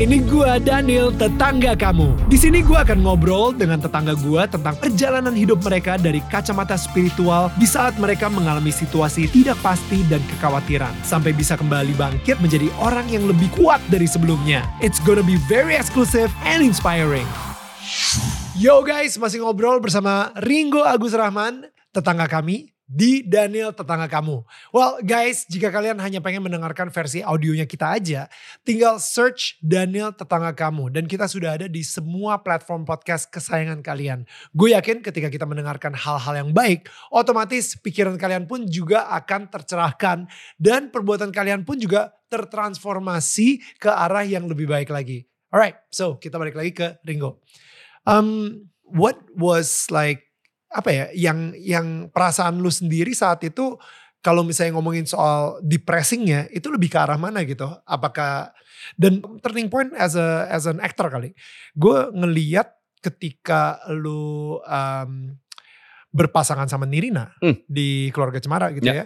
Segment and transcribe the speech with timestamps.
[0.00, 2.32] Ini gua Daniel, tetangga kamu.
[2.32, 7.52] Di sini gua akan ngobrol dengan tetangga gua tentang perjalanan hidup mereka dari kacamata spiritual
[7.60, 13.12] di saat mereka mengalami situasi tidak pasti dan kekhawatiran sampai bisa kembali bangkit menjadi orang
[13.12, 14.64] yang lebih kuat dari sebelumnya.
[14.80, 17.28] It's gonna be very exclusive and inspiring.
[18.56, 24.42] Yo guys, masih ngobrol bersama Ringo Agus Rahman, tetangga kami di Daniel Tetangga Kamu.
[24.74, 28.26] Well guys, jika kalian hanya pengen mendengarkan versi audionya kita aja,
[28.66, 30.90] tinggal search Daniel Tetangga Kamu.
[30.90, 34.26] Dan kita sudah ada di semua platform podcast kesayangan kalian.
[34.50, 40.26] Gue yakin ketika kita mendengarkan hal-hal yang baik, otomatis pikiran kalian pun juga akan tercerahkan.
[40.58, 45.30] Dan perbuatan kalian pun juga tertransformasi ke arah yang lebih baik lagi.
[45.54, 47.38] Alright, so kita balik lagi ke Ringo.
[48.02, 50.29] Um, what was like
[50.70, 53.74] apa ya yang yang perasaan lu sendiri saat itu
[54.20, 58.54] kalau misalnya ngomongin soal depressingnya itu lebih ke arah mana gitu apakah
[58.94, 61.34] dan turning point as a as an actor kali
[61.74, 65.34] gue ngeliat ketika lu um,
[66.10, 67.58] berpasangan sama Nirina Hmm.
[67.66, 69.04] di keluarga Cemara gitu ya, Ya.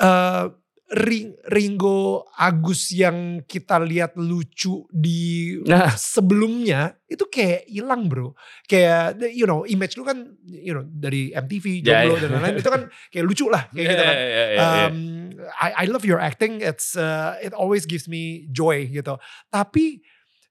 [0.00, 0.44] Eh,
[0.90, 5.94] Ring- Ringo Agus yang kita lihat lucu di Nah.
[5.94, 8.34] sebelumnya itu kayak hilang bro
[8.66, 12.20] kayak you know image lu kan you know dari MTV Ya, jomblo ya.
[12.20, 14.60] dan lain-lain itu kan kayak lucu lah kayak gitu kan Iya, iya, iya.
[14.90, 14.96] um,
[15.62, 19.14] I, I love your acting it's uh, it always gives me joy gitu
[19.46, 20.02] tapi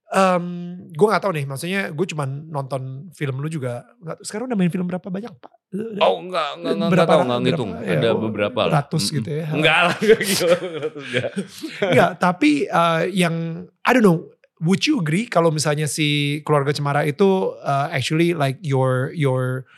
[0.10, 0.46] um,
[0.90, 3.86] gue nggak tahu nih maksudnya gue cuma nonton film lu juga
[4.20, 5.54] sekarang udah main film berapa banyak pak
[6.02, 7.72] Oh enggak, enggak, enggak, Berapa- enggak enggak berapa- ngitung.
[7.78, 8.72] ya, Ada oh, beberapa lah.
[8.82, 9.16] ratus Mm-mm.
[9.22, 9.46] gitu ya.
[9.54, 10.20] Enggak lah, enggak.
[10.82, 11.32] Ratus enggak.
[11.86, 13.36] Enggak, tapi uh, yang
[13.86, 14.34] I don't know,
[14.66, 19.70] would you agree kalau misalnya si keluarga Cemara itu uh, actually like your your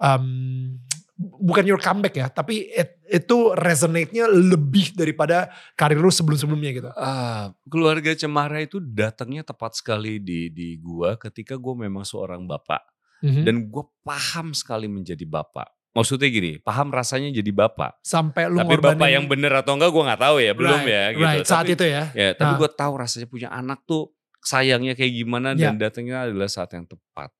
[0.00, 0.80] um,
[1.16, 6.90] bukan your comeback ya, tapi it- itu resonate-nya lebih daripada karir lu sebelum-sebelumnya gitu.
[6.92, 12.82] Ah, keluarga Cemara itu datangnya tepat sekali di di gua ketika gua memang seorang bapak
[13.22, 13.42] Mhm.
[13.46, 15.70] dan gua paham sekali menjadi bapak.
[15.94, 18.02] Maksudnya gini, paham rasanya jadi bapak.
[18.02, 20.90] Sampai lu Tapi ngorbanin bapak yang bener atau enggak gua nggak tahu ya, belum right,
[20.90, 21.22] ya gitu.
[21.22, 22.02] Right, saat Tapi- itu ya.
[22.10, 22.58] Ya, tapi Nah.
[22.58, 24.10] gue tahu rasanya punya anak tuh
[24.42, 25.70] sayangnya kayak gimana Ya.
[25.70, 27.30] dan datangnya adalah saat yang tepat.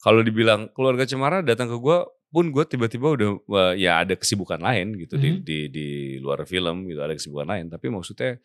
[0.00, 1.98] Kalau dibilang keluarga Cemara datang ke gue
[2.32, 3.30] pun gue tiba-tiba udah
[3.76, 5.38] ya ada kesibukan lain gitu di, Mhm.
[5.44, 7.68] di di luar film gitu ada kesibukan lain.
[7.68, 8.40] Tapi maksudnya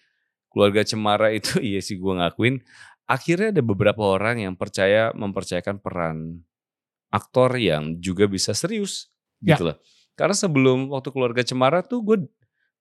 [0.52, 2.60] keluarga Cemara itu iya sih gue ngakuin.
[3.08, 6.44] Akhirnya ada beberapa orang yang percaya mempercayakan peran
[7.08, 9.08] aktor yang juga bisa serius
[9.40, 9.56] Ya.
[9.56, 9.78] gitu loh.
[10.20, 12.18] Karena sebelum waktu keluarga Cemara tuh gue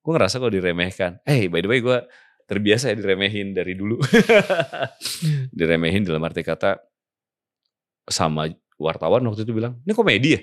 [0.02, 1.22] gue ngerasa kalau diremehkan.
[1.22, 1.98] Eh by the way gue
[2.46, 4.02] terbiasa ya diremehin dari dulu.
[4.02, 5.46] Hmm.
[5.58, 6.82] diremehin dalam arti kata
[8.06, 8.46] sama
[8.78, 10.40] wartawan waktu itu bilang ini komedi ya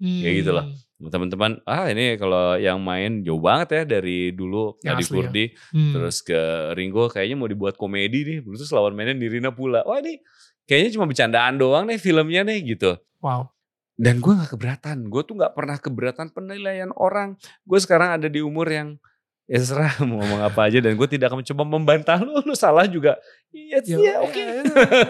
[0.00, 0.64] Kayak gitu lah.
[1.00, 5.08] teman-teman ah ini kalau yang main jauh banget ya dari dulu Yang Adi ya.
[5.08, 5.92] Kurdi Hmm.
[5.92, 6.40] terus ke
[6.72, 10.20] Ringo kayaknya mau dibuat komedi nih terus lawan mainnya Nirina pula wah ini
[10.64, 13.48] kayaknya cuma bercandaan doang nih filmnya nih gitu Wow.
[13.96, 18.40] dan gue nggak keberatan gue tuh nggak pernah keberatan penilaian orang gue sekarang ada di
[18.40, 18.88] umur yang
[19.50, 22.38] ya serah mau ngomong apa aja dan gue tidak akan mencoba membantah lu.
[22.40, 23.18] Lu salah juga.
[23.50, 24.38] Iya Ya, iya oke.
[24.38, 24.62] ya,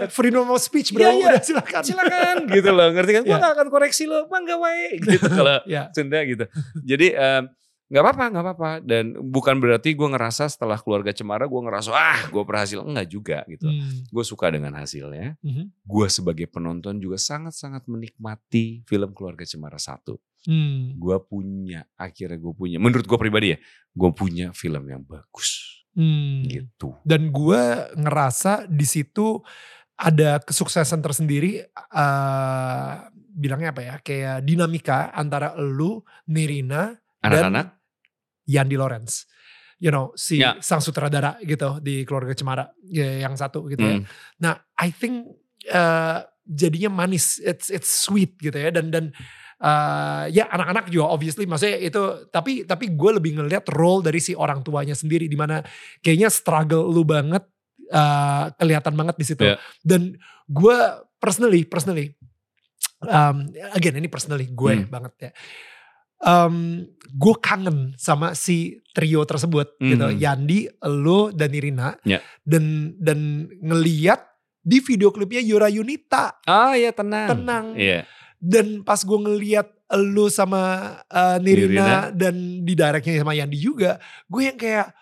[0.08, 1.28] Freedom of speech bro, Iya, iya.
[1.36, 1.82] udah silakan.
[1.84, 2.88] silakan gitu loh.
[2.88, 3.22] Ngerti kan?
[3.22, 3.38] Gue Ya.
[3.38, 5.92] nggak akan koreksi lo bangga wae gitu kalau Ya.
[5.92, 6.48] Sunda gitu.
[6.80, 7.52] Jadi em,
[7.90, 8.70] nggak apa-apa nggak apa-apa.
[8.80, 12.80] Dan bukan berarti gue ngerasa setelah keluarga cemara gue ngerasa ah gue berhasil.
[12.80, 13.68] Enggak juga gitu.
[13.68, 14.08] Hmm.
[14.08, 15.36] gue suka dengan hasilnya.
[15.44, 15.68] Mhm.
[15.84, 20.96] gue sebagai penonton juga sangat-sangat menikmati film keluarga cemara satu Hmm.
[20.96, 23.58] gue punya akhirnya gue punya menurut gue pribadi ya
[23.92, 26.46] gue punya film yang bagus Hmm.
[26.46, 27.62] gitu Dan gue
[27.98, 29.42] ngerasa di situ
[29.98, 31.66] ada kesuksesan tersendiri.
[31.66, 32.92] eh
[33.30, 33.94] bilangnya apa ya?
[33.98, 35.98] Kayak dinamika antara lu,
[36.30, 37.74] Nirina, anak-anak
[38.46, 39.26] Yandi Lawrence.
[39.82, 40.54] You know, si Ya.
[40.62, 43.98] sang sutradara gitu di keluarga Cemara ya, yang satu gitu ya.
[43.98, 44.04] hmm,
[44.38, 45.26] Nah, I think
[45.66, 49.04] eh, jadinya manis, it's it's sweet gitu ya dan dan
[49.60, 54.32] eh, ya anak-anak juga obviously maksudnya itu tapi tapi gue lebih ngelihat role dari si
[54.32, 55.60] orang tuanya sendiri di mana
[56.00, 57.44] kayaknya struggle lu banget
[57.86, 59.56] eh, kelihatan banget di situ Iya.
[59.82, 60.16] dan
[60.46, 60.76] gue
[61.16, 62.16] personally personally
[63.02, 64.88] um, again ini personally gue Hmm.
[64.88, 65.30] banget ya
[66.20, 70.18] um, gue kangen sama si trio tersebut gitu Mhm.
[70.18, 70.60] Yandi,
[71.00, 72.20] lu dan Irina Ya.
[72.42, 73.18] dan dan
[73.56, 74.26] ngeliat
[74.60, 78.04] di video klipnya Yura Yunita ah ya tenang tenang iya
[78.40, 79.68] dan pas gue ngeliat
[80.00, 81.98] lu sama uh, Nirina, Nirina.
[82.10, 82.34] dan
[82.64, 84.96] di directnya sama Yandi juga gue yang kayak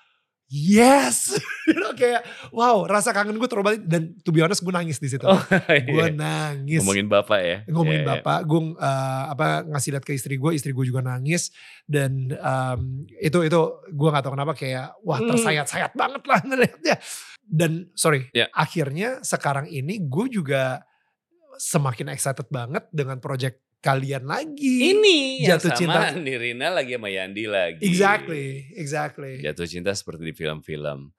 [0.48, 1.36] yes.
[1.68, 5.12] you know, kayak wow rasa kangen gue terobati dan to be honest gue nangis di
[5.12, 5.22] situ.
[5.28, 5.36] Oh,
[5.68, 6.08] gue iya.
[6.08, 6.80] nangis.
[6.80, 7.56] Ngomongin bapak ya.
[7.68, 8.12] ngomongin Iya, iya.
[8.24, 11.52] bapak, gue uh, apa ngasih lihat ke istri gue, istri gue juga nangis
[11.84, 13.60] dan um, itu itu
[13.92, 15.28] gue nggak tahu kenapa kayak wah Hmm.
[15.36, 16.96] tersayat-sayat banget lah ngeliatnya.
[17.44, 18.48] Dan sorry, Ya.
[18.52, 20.84] akhirnya sekarang ini gue juga
[21.58, 24.90] semakin excited banget dengan project kalian lagi.
[24.94, 26.00] Ini yang Jatuh sama cinta.
[26.24, 27.82] Nirina lagi sama Yandi lagi.
[27.82, 29.38] Exactly, exactly.
[29.42, 31.14] Jatuh cinta seperti di film-film.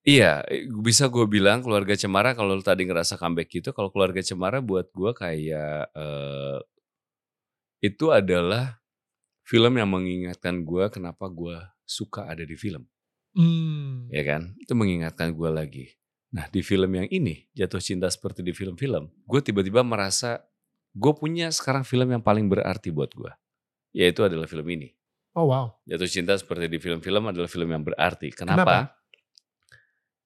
[0.00, 4.24] Iya, eh, bisa gue bilang keluarga Cemara kalau lu tadi ngerasa comeback gitu, kalau keluarga
[4.24, 6.58] Cemara buat gue kayak eh,
[7.80, 8.80] itu adalah
[9.44, 12.86] film yang mengingatkan gue kenapa gue suka ada di film,
[13.36, 14.08] Hmm.
[14.08, 14.52] ya kan?
[14.60, 15.86] Itu mengingatkan gue lagi.
[16.30, 20.46] Nah di film yang ini jatuh cinta seperti di film-film, gue tiba-tiba merasa
[20.94, 23.32] gue punya sekarang film yang paling berarti buat gue,
[23.94, 24.94] yaitu adalah film ini.
[25.34, 25.74] Oh wow.
[25.86, 28.34] Jatuh cinta seperti di film-film adalah film yang berarti.
[28.34, 28.62] Kenapa?
[28.62, 28.76] Kenapa?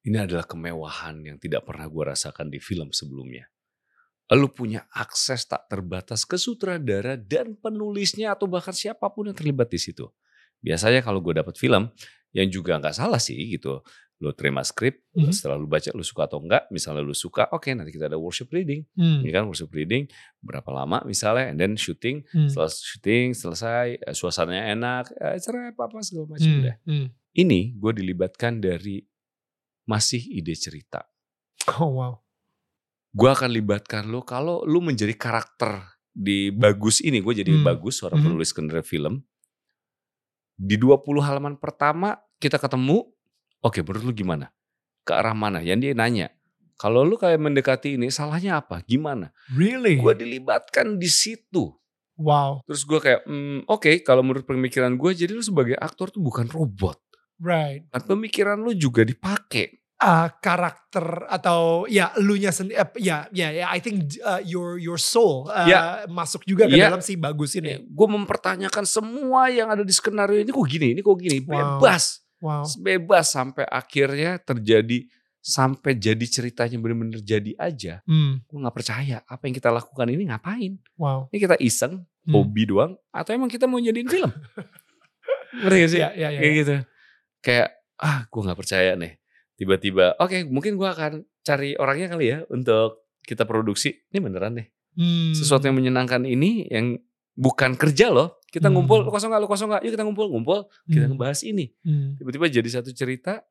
[0.05, 3.49] Ini adalah kemewahan yang tidak pernah gue rasakan di film sebelumnya.
[4.33, 9.69] Lu punya akses tak terbatas ke sutradara dan penulisnya atau bahkan siapa pun yang terlibat
[9.69, 10.05] di situ.
[10.61, 11.89] Biasanya kalau gue dapat film
[12.33, 13.81] yang juga nggak salah sih gitu.
[14.25, 15.29] Lu terima skrip, Mhm.
[15.29, 16.65] setelah lu baca lu suka atau enggak.
[16.73, 18.81] Misalnya lu suka, oke nanti kita ada workshop reading.
[18.97, 19.21] Hmm.
[19.21, 20.09] Ini kan workshop reading
[20.41, 22.25] berapa lama misalnya, and then shooting.
[22.33, 22.49] Hmm.
[22.49, 26.63] Setelah syuting selesai, eh, suasananya enak, eh, cerai apa-apa segala macam Hmm.
[26.65, 26.75] deh.
[26.83, 27.07] Hmm.
[27.35, 29.05] Ini gue dilibatkan dari
[29.85, 31.05] masih ide cerita.
[31.77, 32.13] Oh wow.
[33.11, 37.21] Gue akan libatkan lo kalau lu menjadi karakter di bagus ini.
[37.21, 37.63] Gue jadi Hmm.
[37.63, 38.25] bagus seorang Mhm.
[38.25, 39.21] penulis skenario film.
[40.55, 43.07] Di 20 halaman pertama kita ketemu,
[43.65, 44.53] oke menurut lu gimana?
[45.01, 45.59] Ke arah mana?
[45.59, 46.27] Yang dia nanya,
[46.75, 48.85] kalau lu kayak mendekati ini salahnya apa?
[48.85, 49.33] Gimana?
[49.49, 49.97] Really?
[49.97, 51.73] Gue dilibatkan di situ.
[52.15, 52.63] Wow.
[52.63, 56.47] Terus gue kayak, "Hmm, oke kalau menurut pemikiran gue jadi lu sebagai aktor tuh bukan
[56.47, 56.95] robot.
[57.35, 57.91] Right.
[57.91, 59.81] Dan pemikiran lu juga dipakai.
[59.95, 64.99] uh, karakter atau ya elunya sendiri uh, ya ya ya I think uh, your your
[64.99, 66.03] soul uh, Ya.
[66.11, 66.91] masuk juga ke Ya.
[66.91, 67.79] dalam si bagus ini.
[67.79, 71.79] gue mempertanyakan semua yang ada di skenario ini kok gini, ini kok gini, Wow.
[71.79, 72.63] bebas, Wow.
[72.77, 75.09] bebas sampai akhirnya terjadi
[75.41, 78.01] sampai jadi ceritanya bener-bener jadi aja.
[78.05, 78.41] Hmm.
[78.45, 80.77] Gue nggak percaya apa yang kita lakukan ini ngapain?
[80.97, 81.29] Wow.
[81.29, 82.33] Ini kita iseng, Hmm.
[82.33, 84.29] hobi doang, atau emang kita mau jadiin film?
[85.61, 86.01] Ngerti gak sih?
[86.01, 86.59] Ya, ya, ya, Kayak ya.
[86.59, 86.75] gitu.
[87.41, 89.13] Kayak ah gue nggak percaya nih.
[89.55, 91.11] Tiba-tiba, oke mungkin gue akan
[91.41, 93.93] cari orangnya kali ya untuk kita produksi.
[94.09, 94.67] Ini beneran deh.
[94.95, 95.35] Hmm.
[95.35, 96.95] sesuatu yang menyenangkan ini yang
[97.35, 98.39] bukan kerja loh.
[98.55, 98.79] Kita Hmm.
[98.79, 101.11] ngumpul, lu kosong gak, lu kosong gak, yuk kita ngumpul, ngumpul, kita Hmm.
[101.11, 101.75] ngebahas ini.
[101.83, 102.15] Hmm.
[102.15, 103.43] Tiba-tiba jadi satu cerita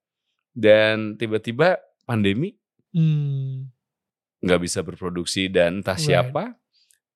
[0.50, 2.56] dan tiba-tiba pandemi
[2.90, 3.68] Hmm.
[4.40, 6.08] nggak bisa berproduksi dan entah Right.
[6.08, 6.56] siapa.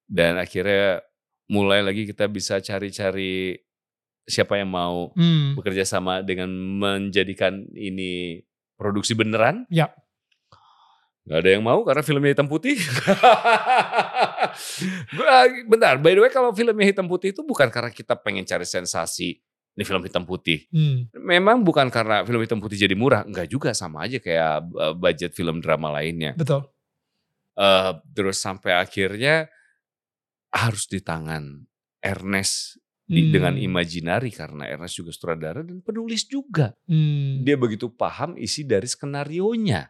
[0.04, 1.00] Dan akhirnya
[1.46, 3.56] mulai lagi kita bisa cari-cari
[4.24, 5.56] siapa yang mau Hmm.
[5.56, 8.44] bekerja sama dengan menjadikan ini
[8.76, 9.64] produksi beneran.
[9.72, 9.88] Ya.
[11.24, 12.76] Gak ada yang mau karena filmnya hitam putih.
[15.12, 18.64] Gua- Bentar, by the way kalau filmnya hitam putih itu bukan karena kita pengen cari
[18.64, 19.38] sensasi.
[19.72, 20.66] Ini film hitam putih.
[20.68, 21.06] Hmm.
[21.14, 23.22] Memang bukan karena film hitam putih jadi murah.
[23.22, 26.34] Enggak juga sama aja kayak uh, budget film drama lainnya.
[26.34, 26.66] Betul.
[27.54, 29.46] Eh, terus sampai akhirnya
[30.50, 31.62] harus di tangan
[31.98, 33.32] Ernest di- Hmm.
[33.34, 36.74] dengan Imaginary karena Ernest juga sutradara dan penulis juga.
[36.86, 37.42] Hmm.
[37.42, 39.86] Dia begitu paham isi dari skenarionya.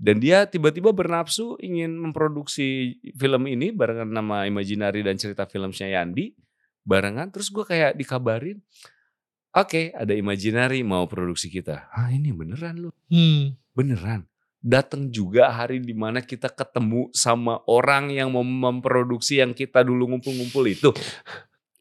[0.00, 6.32] Dan dia tiba-tiba bernafsu ingin memproduksi film ini barengan nama Imaginary dan cerita filmnya Yandi.
[6.80, 8.64] Barengan, terus gue kayak dikabarin,
[9.52, 11.92] oke ada Imaginary mau produksi kita.
[11.92, 13.52] Ah ini beneran loh, Hmm.
[13.76, 14.24] beneran.
[14.60, 20.16] Datang juga hari di mana kita ketemu sama orang yang mau memproduksi yang kita dulu
[20.16, 20.88] ngumpul-ngumpul itu.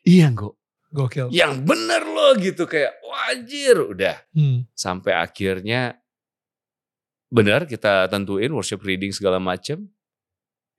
[0.04, 0.56] Iya kok,
[0.92, 1.28] Gokil.
[1.32, 4.64] yang bener loh gitu kayak wajir udah Hmm.
[4.72, 5.99] sampai akhirnya
[7.30, 9.86] benar kita tentuin workshop reading segala macam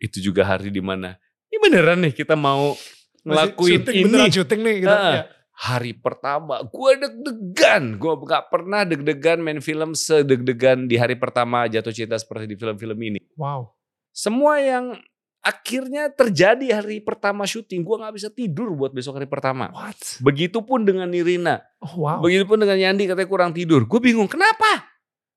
[0.02, 1.14] itu juga hari di mana
[1.50, 2.74] ini beneran nih kita mau
[3.22, 4.90] ngelakuin syuting, ini beneran syuting nih gitu.
[4.94, 5.12] Ah.
[5.14, 5.24] Ya.
[5.60, 11.92] hari pertama gue deg-degan gue nggak pernah deg-degan main film sedeg-degan di hari pertama jatuh
[11.94, 13.76] cinta seperti di film-film ini Wow.
[14.10, 14.96] semua yang
[15.40, 20.20] akhirnya terjadi hari pertama syuting gue nggak bisa tidur buat besok hari pertama What?
[20.24, 22.20] begitupun dengan Nirina Oh wow.
[22.20, 23.88] Begitupun dengan Yandi katanya kurang tidur.
[23.88, 24.89] Gue bingung, kenapa?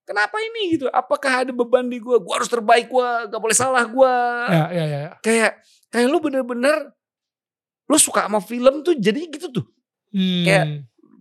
[0.03, 0.91] Kenapa ini gitu?
[0.91, 2.19] Apakah ada beban di gue?
[2.19, 4.15] Gue harus terbaik gue, gak boleh salah gue.
[4.51, 4.99] Ya, ya, ya.
[4.99, 5.11] ya.
[5.23, 5.51] Kayak
[5.87, 6.91] kayak lu bener-bener,
[7.87, 9.65] lu suka sama film tuh jadi gitu tuh.
[10.11, 10.43] Hmm.
[10.43, 10.69] Kayak-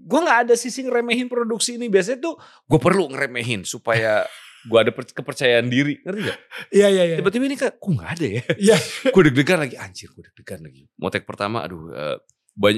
[0.02, 1.86] Gue gak ada sisi ngeremehin produksi ini.
[1.86, 4.26] Biasanya tuh gue perlu ngeremehin supaya
[4.62, 6.02] gue ada per- kepercayaan diri.
[6.02, 6.38] Ngerti gak?
[6.74, 7.16] Iya, iya, iya.
[7.22, 8.42] Tiba-tiba ini kayak, kok gak ada ya?
[8.66, 8.76] Iya.
[9.06, 10.90] gue deg-degan lagi, anjir gue deg-degan lagi.
[10.98, 12.18] Mau take pertama, aduh, eh,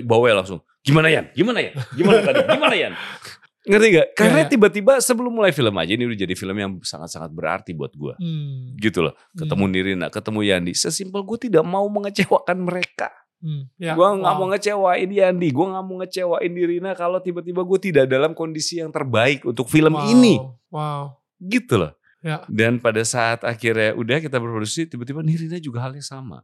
[0.05, 0.61] bawa langsung.
[0.85, 1.33] Gimana Yan?
[1.33, 1.75] Gimana Yan?
[1.97, 2.41] Gimana tadi?
[2.45, 2.93] Gimana Yan?
[3.65, 4.09] Ngerti gak?
[4.13, 4.53] Karena Iya, iya.
[4.53, 8.13] tiba-tiba sebelum mulai film aja ini udah jadi film yang sangat-sangat berarti buat gue.
[8.21, 8.77] Hmm.
[8.77, 9.17] Gitu loh.
[9.33, 10.73] Ketemu Nirina, ketemu Yandi.
[10.77, 13.09] Sesimpel gue tidak mau mengecewakan mereka.
[13.41, 13.69] Hmm.
[13.81, 14.41] Ya, gue nggak wow.
[14.41, 15.49] mau ngecewain Yandi.
[15.49, 19.97] Gue nggak mau ngecewain Nirina kalau tiba-tiba gue tidak dalam kondisi yang terbaik untuk film
[19.97, 20.13] Wow.
[20.13, 20.35] ini.
[20.69, 21.03] Wow.
[21.41, 21.93] Gitu loh.
[22.25, 22.41] Ya.
[22.49, 26.41] Dan pada saat akhirnya udah kita berproduksi, tiba-tiba Nirina juga halnya sama.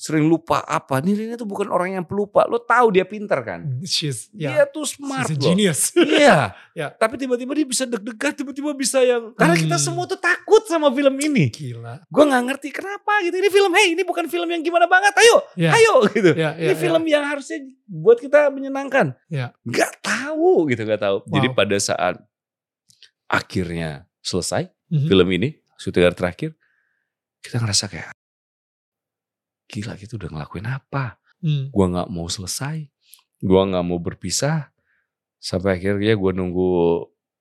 [0.00, 0.96] Sering lupa apa.
[1.04, 2.48] Nirina tuh bukan orang yang pelupa.
[2.48, 3.68] Lo tahu dia pinter kan?
[3.84, 4.64] She's, Dia ya.
[4.64, 5.92] tuh smart She's a genius.
[6.16, 6.56] Iya.
[6.72, 6.88] Ya.
[6.88, 9.84] Tapi tiba-tiba dia bisa deg-degan, tiba-tiba bisa yang karena kita Hmm.
[9.92, 11.52] semua tuh takut sama film ini.
[11.52, 12.00] Gila.
[12.08, 13.36] Gue nggak ngerti kenapa gitu.
[13.36, 15.12] Ini film, hey ini bukan film yang gimana banget.
[15.20, 15.76] Ayo, Ya.
[15.76, 16.32] ayo gitu.
[16.32, 19.12] Ya, ini ya, film yang harusnya buat kita menyenangkan.
[19.28, 19.52] Ya.
[19.68, 21.28] Gak tahu gitu, gak tahu.
[21.28, 21.56] Jadi Wow.
[21.60, 22.16] pada saat
[23.28, 25.06] akhirnya selesai Mhm.
[25.06, 26.56] film ini, syuting terakhir,
[27.40, 28.16] kita ngerasa kayak
[29.70, 31.16] gila gitu udah ngelakuin apa?
[31.38, 31.70] Hmm.
[31.70, 32.90] Gua nggak mau selesai,
[33.40, 34.74] gua nggak mau berpisah.
[35.38, 36.68] Sampai akhirnya gue nunggu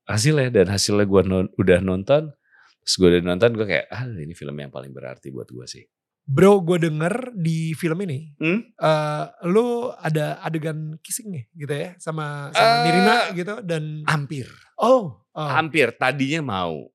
[0.07, 2.31] hasilnya dan hasilnya gue non- udah nonton.
[2.79, 5.83] Terus gue udah nonton gue kayak ah ini film yang paling berarti buat gue sih.
[6.23, 8.61] Bro, gue denger di film ini, Hmm?
[8.71, 14.45] eh lu ada adegan kissing nih gitu ya sama sama Eh, Nirina gitu dan Hampir,
[14.77, 15.89] oh, oh, hampir.
[15.91, 16.85] Tadinya mau,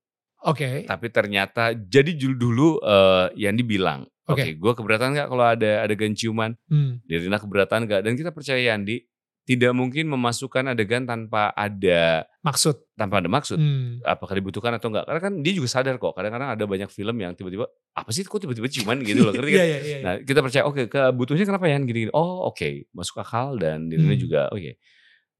[0.41, 4.53] oke, tapi ternyata jadi dulu dulu eh, yang dibilang, oke, Oke.
[4.55, 6.53] gue keberatan nggak kalau ada adegan ciuman?
[6.65, 8.01] Hmm, Nirina keberatan nggak?
[8.01, 9.05] Dan kita percaya Yandi
[9.45, 12.81] tidak mungkin memasukkan adegan tanpa ada maksud.
[12.95, 13.61] tanpa ada maksud.
[13.61, 17.13] Hmm, apakah dibutuhkan atau enggak karena kan dia juga sadar kok kadang-kadang ada banyak film
[17.19, 19.67] yang tiba-tiba apa sih kok tiba-tiba ciuman gitu loh ngerti Iya kan?
[19.67, 19.99] iya iya.
[20.01, 24.19] Nah kita percaya oke kebutuhannya kenapa ya gini, oh oke masuk akal dan Nirina Hmm.
[24.19, 24.81] juga oke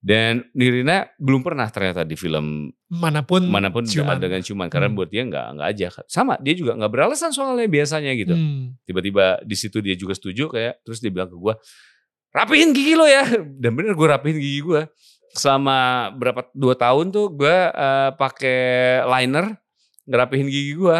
[0.05, 4.21] dan Nirina belum pernah ternyata di film Mana pun mana pun ciuman.
[4.21, 4.97] dengan ciuman karena Hmm.
[5.01, 5.87] buat dia nggak nggak aja.
[6.05, 8.37] Sama dia juga nggak beralasan soalnya biasanya gitu.
[8.37, 11.55] Hmm, tiba-tiba di situ dia juga setuju kayak terus dia bilang ke gue
[12.31, 13.25] rapihin gigi lo ya.
[13.65, 14.85] Dan bener gue rapihin gigi gue
[15.33, 18.59] selama berapa dua tahun tuh gue eh, pakai
[19.09, 19.57] liner
[20.05, 20.99] ngerapihin gigi gue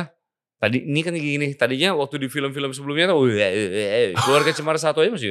[0.57, 3.29] tadi ini kan gigi ini tadinya waktu di film-film sebelumnya tuh
[4.17, 5.31] keluarga cemara satu aja masih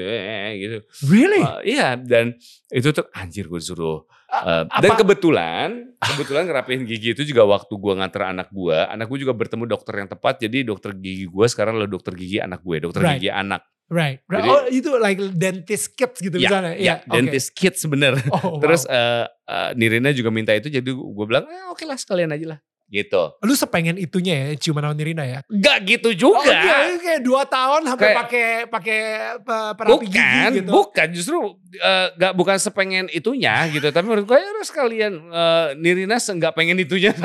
[0.56, 1.42] gitu Really?
[1.42, 2.36] Eh, iya dan
[2.70, 4.04] itu tuh anjir gue disuruh
[4.34, 9.22] Eh, dan kebetulan kebetulan ngerapihin gigi itu juga waktu gue nganter anak gue anak gue
[9.22, 12.82] juga bertemu dokter yang tepat jadi dokter gigi gue sekarang adalah dokter gigi anak gue
[12.82, 13.22] dokter Right.
[13.22, 14.26] gigi anak Right.
[14.26, 14.42] right.
[14.42, 16.74] Jadi- oh itu like dentist kits gitu Ya, misalnya.
[16.74, 17.14] ya oke.
[17.14, 18.98] dentist kids bener Oh, terus wow.
[18.98, 22.60] eh, eh, Nirina juga minta itu jadi gue bilang eh, oke lah sekalian aja lah
[22.94, 25.40] gitu lu sepengen itunya ya ciuman sama Nirina ya?
[25.50, 29.00] Gak gitu Oh, juga iya, kayak dua tahun sampai pakai pakai
[29.42, 30.70] pe- perapi gigi bukan gitu.
[30.70, 31.38] bukan justru
[31.76, 36.54] eh, gak bukan sepengen itunya gitu tapi menurut gue ya harus sekalian eh, Nirina nggak
[36.54, 37.18] pengen itunya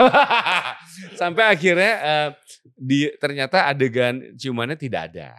[1.20, 2.28] sampai akhirnya eh,
[2.72, 5.30] di ternyata adegan ciumannya tidak ada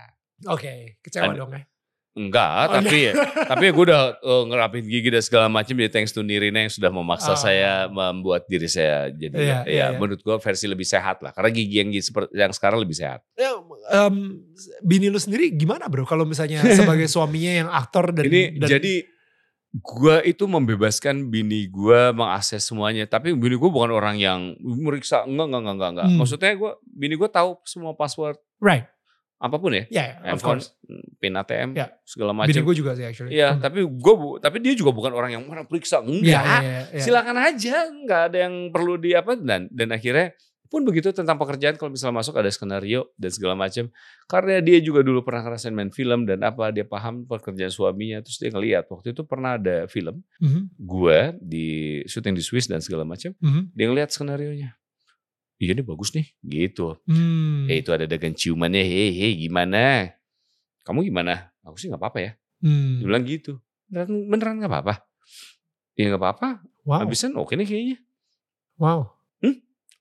[0.48, 1.64] Oke, kecewa Ada- dong ya.
[2.12, 3.00] Enggak Oh, tapi
[3.52, 6.90] tapi gue udah eh, ngerapin gigi dan segala macam jadi thanks to Nirina yang sudah
[6.90, 7.40] memaksa Ah.
[7.40, 9.98] saya membuat diri saya jadi Iya, ya, iya, iya.
[9.98, 13.54] menurut gue versi lebih sehat lah karena gigi yang seperti yang sekarang lebih sehat Ya,
[13.94, 14.42] em,
[14.82, 18.94] bini lu sendiri gimana bro kalau misalnya sebagai suaminya yang aktor dan, ini dan jadi
[19.72, 25.46] gua itu membebaskan bini gua mengakses semuanya tapi bini gua bukan orang yang meriksa enggak
[25.46, 26.08] enggak enggak enggak, enggak.
[26.10, 26.18] Hmm.
[26.18, 28.90] maksudnya gua bini gua tahu semua password right,
[29.40, 30.76] apa pun ya ya yeah, of course.
[31.16, 31.96] pin ATM Ya.
[32.04, 33.32] segala Bini macam gue juga sih actually.
[33.34, 33.62] Iya, Hmm.
[33.62, 36.44] tapi bu- tapi dia juga bukan orang yang mana periksa enggak.
[36.44, 37.00] Iya, iya, iya.
[37.00, 41.74] Silakan aja, enggak ada yang perlu di apa dan dan akhirnya pun begitu tentang pekerjaan
[41.74, 43.90] kalau misalnya masuk ada skenario dan segala macam
[44.26, 48.38] karena dia juga dulu pernah ngerasain main film dan apa dia paham pekerjaan suaminya terus
[48.38, 51.68] dia ngeliat waktu itu pernah ada film Mhm, gua di
[52.06, 53.74] syuting di Swiss dan segala macam mhm.
[53.74, 54.78] dia ngeliat skenario nya
[55.60, 56.96] iya ini bagus nih gitu.
[57.06, 57.68] Hmm.
[57.68, 60.10] eh itu ada dagang ciumannya hei hei gimana?
[60.84, 61.52] Kamu gimana?
[61.62, 62.32] Aku sih nggak apa-apa ya.
[62.64, 62.98] Hmm.
[63.00, 63.60] dia bilang gitu.
[63.88, 64.94] Beneran beneran nggak apa-apa?
[65.94, 66.50] Ya nggak apa-apa.
[66.88, 67.06] Wow.
[67.06, 67.98] habisan oke nih kayaknya.
[68.80, 69.12] Wow.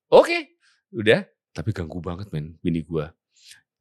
[0.08, 0.38] oke.
[0.94, 1.26] Udah.
[1.52, 3.10] Tapi ganggu banget men bini gua.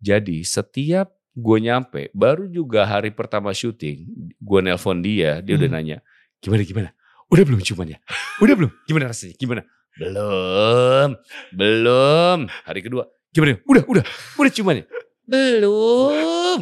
[0.01, 4.09] Jadi setiap gue nyampe baru juga hari pertama syuting
[4.41, 5.77] gue nelpon dia dia udah Hmm.
[5.77, 5.97] nanya
[6.41, 6.89] gimana gimana?
[7.29, 8.01] Udah belum ciumannya?
[8.41, 8.71] Udah belum?
[8.89, 9.37] Gimana rasanya?
[9.37, 9.61] Gimana
[9.97, 11.09] belum
[11.51, 14.03] belum hari kedua gimana udah udah
[14.37, 14.85] udah ciumannya
[15.25, 16.59] belum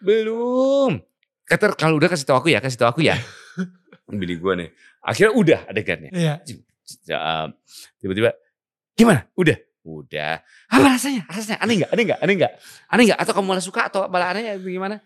[0.00, 0.90] belum
[1.44, 3.16] kata kalau udah kasih tahu aku ya kasih tahu aku ya
[4.08, 4.68] bini gue nih
[5.04, 6.34] akhirnya udah adegannya Iya.
[7.04, 7.52] Ya,
[8.00, 8.32] tiba-tiba
[8.96, 9.28] gimana?
[9.36, 10.40] Udah, udah.
[10.72, 11.28] Apa rasanya?
[11.28, 11.90] Rasanya aneh nggak?
[11.92, 12.18] Aneh nggak?
[12.24, 12.52] Aneh nggak?
[12.88, 13.18] Aneh nggak?
[13.20, 14.96] Atau kamu malah suka atau malah aneh gimana?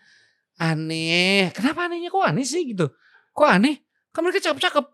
[0.62, 1.50] Aneh.
[1.50, 2.86] Kenapa anehnya kok aneh sih gitu?
[3.34, 3.82] Kok aneh?
[4.14, 4.84] Kan mereka cakep-cakep.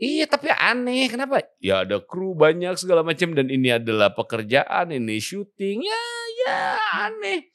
[0.00, 1.12] Iya tapi aneh.
[1.12, 1.44] Kenapa?
[1.60, 5.84] Ya ada kru banyak segala macam dan ini adalah pekerjaan, ini syuting.
[5.84, 6.04] Ya,
[6.40, 6.56] ya
[7.04, 7.49] aneh.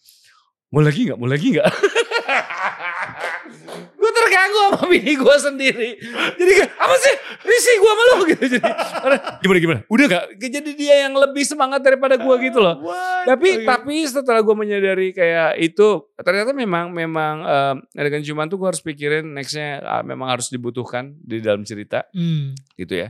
[0.75, 1.17] Mau lagi nggak?
[1.17, 1.67] Mau lagi nggak?
[3.95, 5.89] gue terganggu sama bini gue sendiri.
[6.35, 7.15] Jadi apa sih?
[7.45, 8.43] Risih gue sama lu gitu.
[8.49, 8.57] Jadi
[9.41, 9.79] gimana gimana?
[9.87, 10.23] Udah gak?
[10.37, 12.83] Jadi dia yang lebih semangat daripada gue gitu loh.
[12.83, 13.25] What?
[13.25, 13.65] Tapi Oke.
[13.65, 18.83] tapi setelah gue menyadari kayak itu ternyata memang memang um, elegan cuman tuh gue harus
[18.83, 22.51] pikirin nextnya ah, memang harus dibutuhkan di dalam cerita Hmm.
[22.75, 23.09] gitu ya.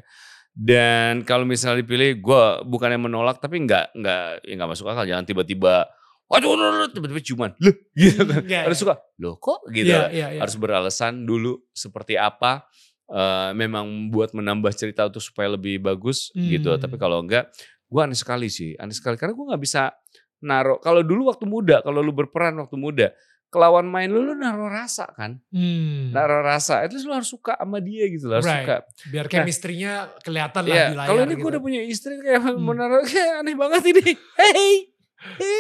[0.56, 5.04] Dan kalau misalnya dipilih, gue bukannya menolak, tapi nggak nggak ya nggak masuk akal.
[5.04, 5.84] Jangan tiba-tiba,
[6.26, 8.42] waduh, waduh, waduh, tiba-tiba cuman, loh, gitu kan.
[8.44, 9.90] Iya, Harus suka, loh kok gitu.
[9.90, 10.40] Iya, iya, iya.
[10.42, 12.66] Harus beralasan dulu seperti apa.
[13.06, 16.74] eh, memang buat menambah cerita itu supaya lebih bagus gitu.
[16.74, 16.82] Hmm.
[16.82, 17.54] Tapi kalau enggak,
[17.86, 19.94] gue aneh sekali sih, aneh sekali karena gue nggak bisa
[20.42, 20.82] naruh.
[20.82, 23.14] Kalau dulu waktu muda, kalau lu berperan waktu muda,
[23.48, 26.10] kelawan main lu, lu naruh rasa kan, Hmm.
[26.12, 26.82] naruh rasa.
[26.82, 28.66] Itu lu harus suka sama dia gitu, harus Right.
[28.66, 28.76] suka.
[29.08, 31.08] Biar chemistry-nya kelihatan lah Iya, di layar.
[31.08, 31.40] kalau ini gitu.
[31.40, 32.58] gue udah punya istri kayak Hmm.
[32.58, 34.18] menaruh kayak aneh banget ini.
[34.34, 34.95] Hey.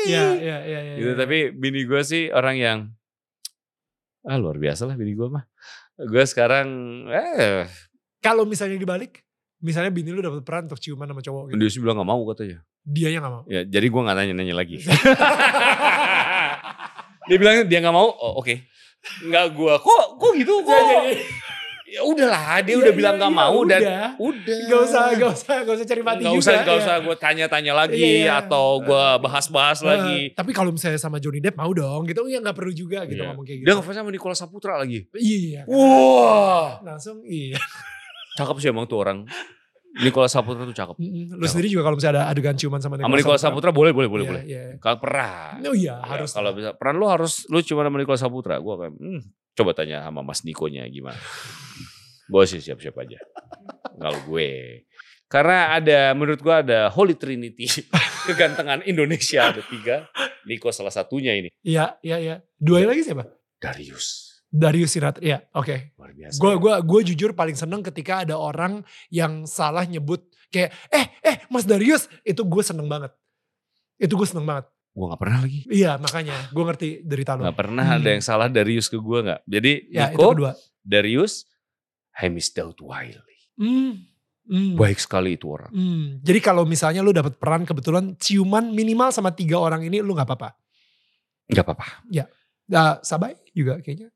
[0.05, 0.79] Iya, iya, iya.
[0.85, 2.79] iya, Gitu, tapi bini gue sih orang yang
[4.25, 5.45] ah luar biasa lah bini gue mah.
[5.95, 6.67] Gue sekarang
[7.09, 7.69] eh
[8.19, 9.21] Kalau misalnya dibalik,
[9.61, 11.57] misalnya bini lu dapet peran untuk ciuman sama cowok gitu.
[11.61, 12.57] dia sih bilang gak mau katanya.
[12.85, 13.43] Dia yang gak mau.
[13.45, 14.77] Ya jadi gue gak nanya-nanya lagi.
[17.29, 18.53] dia bilang dia gak mau, oh, oke.
[19.25, 20.81] Nggak gue, kok kok gitu kok.
[21.85, 22.01] Iya, iya, iya.
[22.01, 24.05] Ya udahlah, dia Iya, udah iya, bilang gak iya, mau dan udah.
[24.17, 24.59] udah.
[24.65, 26.41] Gak usah, gak usah, gak usah cari mati Nggak juga.
[26.41, 26.81] usah, nggak ya.
[26.81, 28.33] usah gue tanya-tanya lagi Iya, iya.
[28.41, 30.17] atau gue bahas-bahas Eh, lagi.
[30.31, 32.25] tapi kalau misalnya sama Johnny Depp mau dong gitu.
[32.25, 33.29] Ya gak perlu juga gitu Iya.
[33.31, 33.67] ngomong kayak gitu.
[33.67, 34.99] Dia ngefans sama Nicola Saputra lagi.
[35.11, 35.61] Iya.
[35.65, 37.61] Wah, Langsung iya.
[38.33, 39.23] cakep sih emang tuh orang.
[39.95, 40.95] Nicola Saputra tuh cakep.
[41.31, 44.23] Lu sendiri juga kalau misalnya ada adegan ciuman sama Sama Nicola Saputra boleh, boleh, boleh,
[44.23, 44.43] Iya, boleh.
[44.43, 44.61] Iya.
[44.77, 45.55] Kalau peran.
[45.61, 46.33] Oh iya, Ya, harus.
[46.33, 48.57] kalau bisa peran lu harus lu cuma sama Nicola Saputra.
[48.57, 49.21] Gua kayak hmm,
[49.55, 51.19] coba tanya sama Mas Nikonya gimana.
[52.27, 53.19] Gue sih siap-siap aja.
[53.95, 54.83] Kalau gue.
[55.25, 57.65] Karena ada menurut gua ada Holy Trinity
[58.29, 60.05] kegantengan Indonesia ada tiga.
[60.45, 61.49] Niko salah satunya ini.
[61.65, 62.35] Iya, iya, iya.
[62.53, 63.25] Dua lagi siapa?
[63.57, 64.37] Darius.
[64.45, 65.25] Darius Sinatra.
[65.25, 65.97] Iya, oke.
[65.97, 66.37] Luar biasa.
[66.37, 71.35] Gue gua gua jujur paling seneng ketika ada orang yang salah nyebut kayak eh eh
[71.49, 73.11] Mas Darius itu gue seneng banget.
[73.97, 74.69] Itu gue seneng banget.
[74.95, 75.59] Gue gak pernah lagi.
[75.67, 77.43] Iya makanya gue ngerti derita lo.
[77.43, 77.97] Gak pernah Hmm.
[77.99, 79.43] ada yang salah Darius ke gue gak.
[79.43, 80.51] Jadi Ya itu Niko, kedua.
[80.81, 81.43] Darius,
[82.15, 83.37] Hamish Daud Wiley.
[83.59, 84.07] Hmm.
[84.45, 84.77] Hmm.
[84.77, 85.67] Baik sekali itu orang.
[85.69, 86.23] Hmm.
[86.23, 90.31] Jadi kalau misalnya lu dapat peran kebetulan ciuman minimal sama tiga orang ini lu nggak
[90.31, 90.55] apa-apa.
[91.45, 92.07] Gak apa-apa.
[92.65, 94.09] Nah, Sabai juga kayaknya.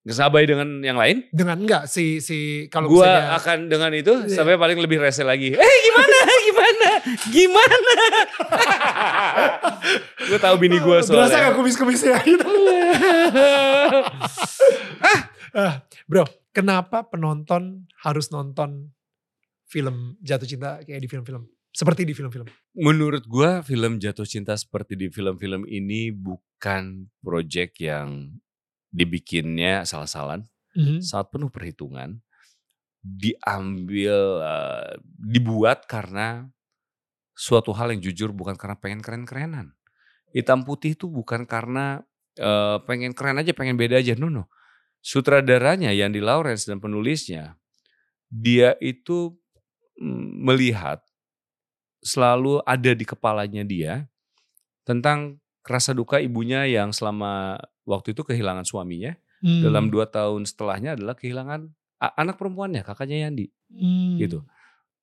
[0.00, 1.28] Kesabai dengan yang lain.
[1.28, 4.40] Dengan enggak si si kalau Gua misalnya akan dengan itu Iya.
[4.40, 5.52] sampai paling lebih rese lagi.
[5.52, 6.18] Eh gimana?
[6.58, 6.90] Gimana?
[7.30, 7.94] Gimana?
[10.26, 11.54] gue tahu bini gue Berasa gak soalnya.
[11.54, 12.46] kumis-kumisnya gitu.
[15.48, 18.92] Ah, bro, kenapa penonton harus nonton
[19.64, 21.48] film jatuh cinta kayak di film-film?
[21.72, 22.44] Seperti di film-film.
[22.76, 28.36] Menurut gue film jatuh cinta seperti di film-film ini bukan project yang
[28.92, 30.44] dibikinnya salah-salan.
[30.76, 31.00] Mhm.
[31.00, 32.20] Saat penuh perhitungan.
[32.98, 36.46] Diambil, eh, dibuat karena
[37.38, 39.74] suatu hal yang jujur bukan karena pengen keren-kerenan.
[40.34, 42.02] Hitam putih itu bukan karena
[42.36, 44.18] eh, pengen keren aja, pengen beda aja.
[44.18, 44.50] No, no.
[44.98, 47.54] Sutradaranya Yandi Lawrence dan penulisnya,
[48.28, 49.38] dia itu
[49.96, 51.00] mm, melihat
[52.02, 54.06] selalu ada di kepalanya dia
[54.86, 59.12] tentang rasa duka ibunya yang selama waktu itu kehilangan suaminya.
[59.38, 59.62] Hmm.
[59.62, 63.50] Dalam dua tahun setelahnya adalah kehilangan anak perempuannya, kakaknya Yandi.
[63.70, 64.16] Hmm.
[64.18, 64.38] Gitu.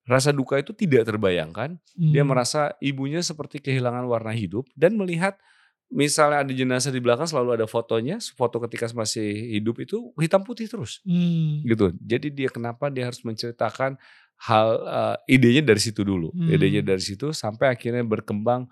[0.06, 1.76] Rasa duka itu tidak terbayangkan.
[1.98, 2.30] Dia Hmm.
[2.32, 5.36] merasa ibunya seperti kehilangan warna hidup dan melihat
[5.90, 9.26] misalnya ada jenazah di belakang selalu ada fotonya, foto ketika masih
[9.58, 11.62] hidup itu hitam putih terus Hmm.
[11.66, 11.94] gitu.
[12.02, 13.98] Jadi dia kenapa dia harus menceritakan
[14.46, 16.30] hal eh, idenya dari situ dulu.
[16.34, 16.50] Hmm.
[16.54, 18.68] Idenya dari situ sampai akhirnya berkembang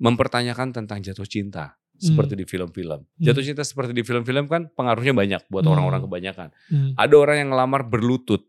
[0.00, 3.04] mempertanyakan tentang jatuh cinta seperti di film-film.
[3.16, 5.72] Jatuh cinta seperti di film-film kan pengaruhnya banyak buat Hmm.
[5.76, 6.48] orang-orang kebanyakan.
[6.66, 6.90] Hmm.
[6.96, 8.48] Ada orang yang ngelamar berlutut.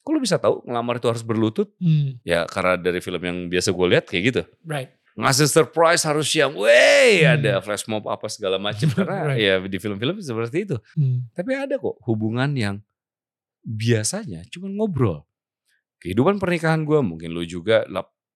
[0.00, 1.74] Kok lu bisa tahu ngelamar itu harus berlutut?
[1.76, 2.18] Hmm.
[2.22, 4.90] Ya karena dari film yang biasa gue lihat kayak gitu Right.
[5.12, 7.36] ngasih surprise harus yang wey Hmm.
[7.36, 9.38] ada flash mob apa segala macam karena Right.
[9.38, 11.26] ya di film-film seperti itu Hmm.
[11.34, 12.80] tapi ada kok hubungan yang
[13.60, 15.22] biasanya cuma ngobrol
[16.00, 17.86] kehidupan pernikahan gue mungkin lu juga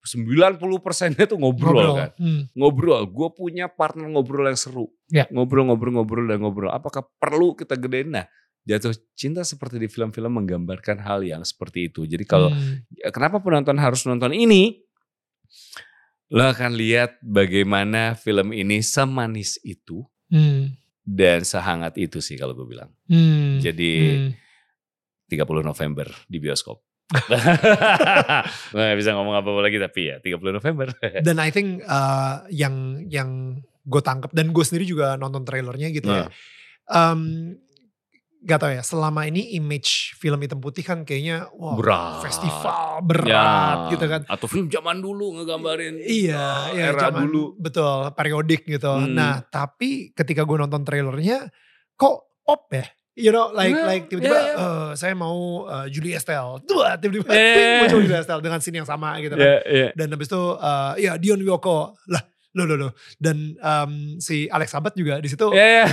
[0.07, 2.47] lap- 90 persennya tuh ngobrol, kan Hmm.
[2.53, 5.27] ngobrol gue punya partner ngobrol yang seru Ya.
[5.29, 8.27] ngobrol-ngobrol-ngobrol dan ngobrol apakah perlu kita gedein nah
[8.63, 12.83] jatuh cinta seperti di film-film menggambarkan hal yang seperti itu jadi kalau Hmm.
[12.93, 14.83] Ya, kenapa penonton harus nonton ini?
[16.29, 20.75] Lo akan lihat bagaimana film ini semanis itu Hmm.
[21.01, 22.91] dan sehangat itu sih kalau gue bilang.
[23.07, 23.59] Hmm.
[23.59, 24.31] Jadi Hmm.
[25.29, 26.83] 30 November di bioskop.
[27.07, 30.91] Gue gak bisa ngomong apa-apa lagi tapi ya 30 November.
[31.27, 36.11] Dan I think uh, yang yang gue tangkep dan gue sendiri juga nonton trailernya gitu
[36.11, 36.27] ya.
[36.27, 36.31] Nah.
[36.87, 37.55] Um,
[38.43, 42.23] gak tau ya, selama ini image film hitam putih kan kayaknya wah Berat.
[42.23, 44.21] festival Ya, berat gitu kan.
[44.27, 47.55] Atau film zaman dulu ngegambarin Iya, eh, iya era zaman- dulu.
[47.59, 48.89] betul periodik gitu.
[48.89, 49.13] Hmm.
[49.13, 51.47] Nah, tapi ketika gue nonton trailernya,
[51.95, 52.87] kok pop ya?
[53.17, 54.61] You know, like Nah, like tiba-tiba iya, iya.
[54.61, 58.05] eh, saya mau eh, Julia Estelle, Dua, tiba-tiba iya, muncul.
[58.05, 59.41] Julia Estelle dengan scene yang sama gitu kan.
[59.43, 59.89] Iya, iya.
[59.97, 62.21] Dan habis itu eh, ya Dion Wiyoko, lah,
[62.53, 62.89] lo lo lo.
[63.17, 65.49] Dan em, si Alex Sabat juga di situ.
[65.49, 65.87] Iya, iya.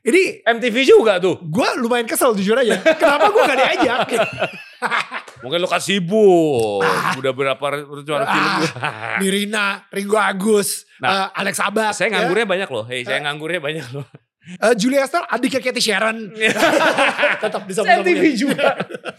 [0.00, 1.36] Ini MTV juga tuh.
[1.42, 2.78] gue lumayan kesel jujur aja.
[2.96, 4.00] Kenapa gue gak diajak?
[5.44, 6.80] Mungkin lo kan sibuk.
[6.80, 7.12] Ah.
[7.12, 8.30] Udah berapa rencana Ah.
[8.30, 8.70] film gue.
[9.20, 11.92] Nirina, Ringo Agus, Nah, eh, Alex Sabat.
[11.92, 12.12] saya ya.
[12.16, 12.84] nganggurnya banyak loh.
[12.86, 14.06] Hei, saya nganggurnya banyak loh.
[14.40, 16.32] Eh, Julia Estelle adiknya Cathy Sharon.
[17.44, 18.72] Tetap bisa MTV juga.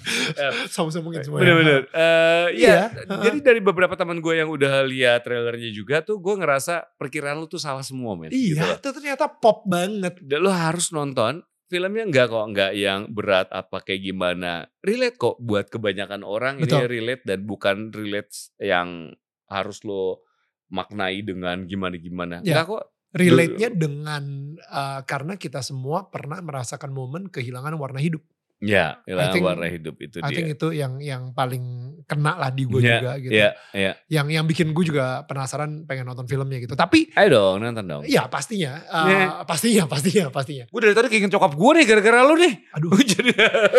[0.74, 1.40] Sambung-sambungin semua.
[1.40, 1.86] Bener-bener.
[1.88, 2.90] Eh, Iya.
[2.90, 7.38] ya, jadi dari beberapa teman gue yang udah lihat trailernya juga tuh gue ngerasa perkiraan
[7.38, 8.34] lu tuh salah semua men.
[8.34, 8.78] Gitu Iya, loh.
[8.82, 10.18] itu ternyata pop banget.
[10.20, 14.68] Dan lu harus nonton filmnya enggak kok, enggak yang berat apa kayak gimana.
[14.82, 16.84] Relate kok buat kebanyakan orang Betul.
[16.84, 19.14] ini relate dan bukan relate yang
[19.48, 20.26] harus lo
[20.68, 22.44] maknai dengan gimana-gimana.
[22.44, 22.60] Ya.
[22.60, 22.84] Enggak kok.
[23.12, 24.24] Relate-nya dengan
[24.64, 28.24] uh, karena kita semua pernah merasakan momen kehilangan warna hidup.
[28.62, 30.38] Ya, hilang think- warna hidup itu I dia.
[30.38, 31.66] think itu yang yang paling
[32.06, 33.34] kena lah di gue Iya, juga gitu.
[33.34, 33.92] Iya, iya.
[34.06, 36.78] Yang yang bikin gue juga penasaran pengen nonton filmnya gitu.
[36.78, 38.02] Tapi Ayo dong, nonton dong.
[38.06, 39.26] ya pastinya, uh, Iya.
[39.44, 40.66] pastinya, pastinya, pastinya.
[40.70, 42.54] Gue dari tadi keinget cokap gue nih gara-gara lu nih.
[42.72, 43.32] Aduh, Jadi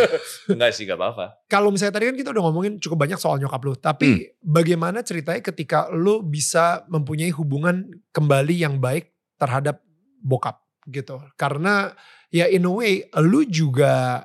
[0.50, 1.46] enggak sih, gak apa-apa.
[1.46, 4.20] kalau misalnya tadi kan kita udah ngomongin cukup banyak soal nyokap lu, tapi Hmm.
[4.42, 9.11] bagaimana ceritanya ketika lu bisa mempunyai hubungan kembali yang baik
[9.42, 9.82] terhadap
[10.22, 11.18] bokap gitu?
[11.34, 11.90] Karena
[12.30, 14.22] ya in a way lu juga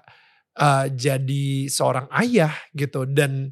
[0.53, 3.49] uh, jadi seorang ayah gitu dan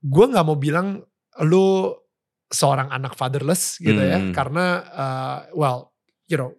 [0.00, 1.04] gue nggak mau bilang
[1.44, 1.92] lu
[2.48, 4.32] seorang anak fatherless gitu ya, Hmm.
[4.32, 5.92] karena uh, well
[6.26, 6.56] you know,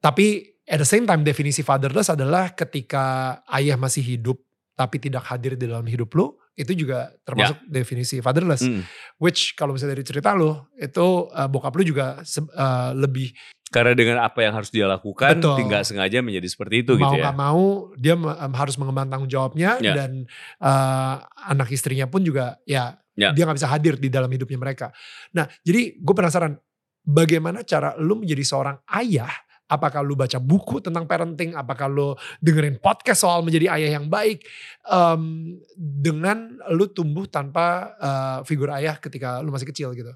[0.00, 4.40] tapi at the same time definisi fatherless adalah ketika ayah masih hidup
[4.72, 8.82] tapi tidak hadir di dalam hidup lu itu juga termasuk definisi fatherless Mm.
[9.18, 13.32] which kalau misalnya dari cerita lu itu uh, bokap lu juga uh, lebih
[13.70, 15.54] Karena dengan apa yang harus dia lakukan, Betul.
[15.62, 17.30] tinggal sengaja menjadi seperti itu mau gitu ya.
[17.30, 17.62] mau
[17.94, 19.94] dia me- um, harus mengemban tanggung jawabnya Ya.
[19.94, 20.26] dan
[20.58, 23.30] uh, anak istrinya pun juga ya, Ya.
[23.30, 24.90] dia nggak bisa hadir di dalam hidupnya mereka.
[25.38, 26.58] Nah jadi gue penasaran
[27.06, 29.30] bagaimana cara lu menjadi seorang ayah
[29.70, 31.54] Apakah lu baca buku tentang parenting?
[31.54, 34.42] Apakah lu dengerin podcast soal menjadi ayah yang baik?
[34.84, 40.10] Em, dengan lu tumbuh tanpa uh, figur ayah ketika lu masih kecil gitu.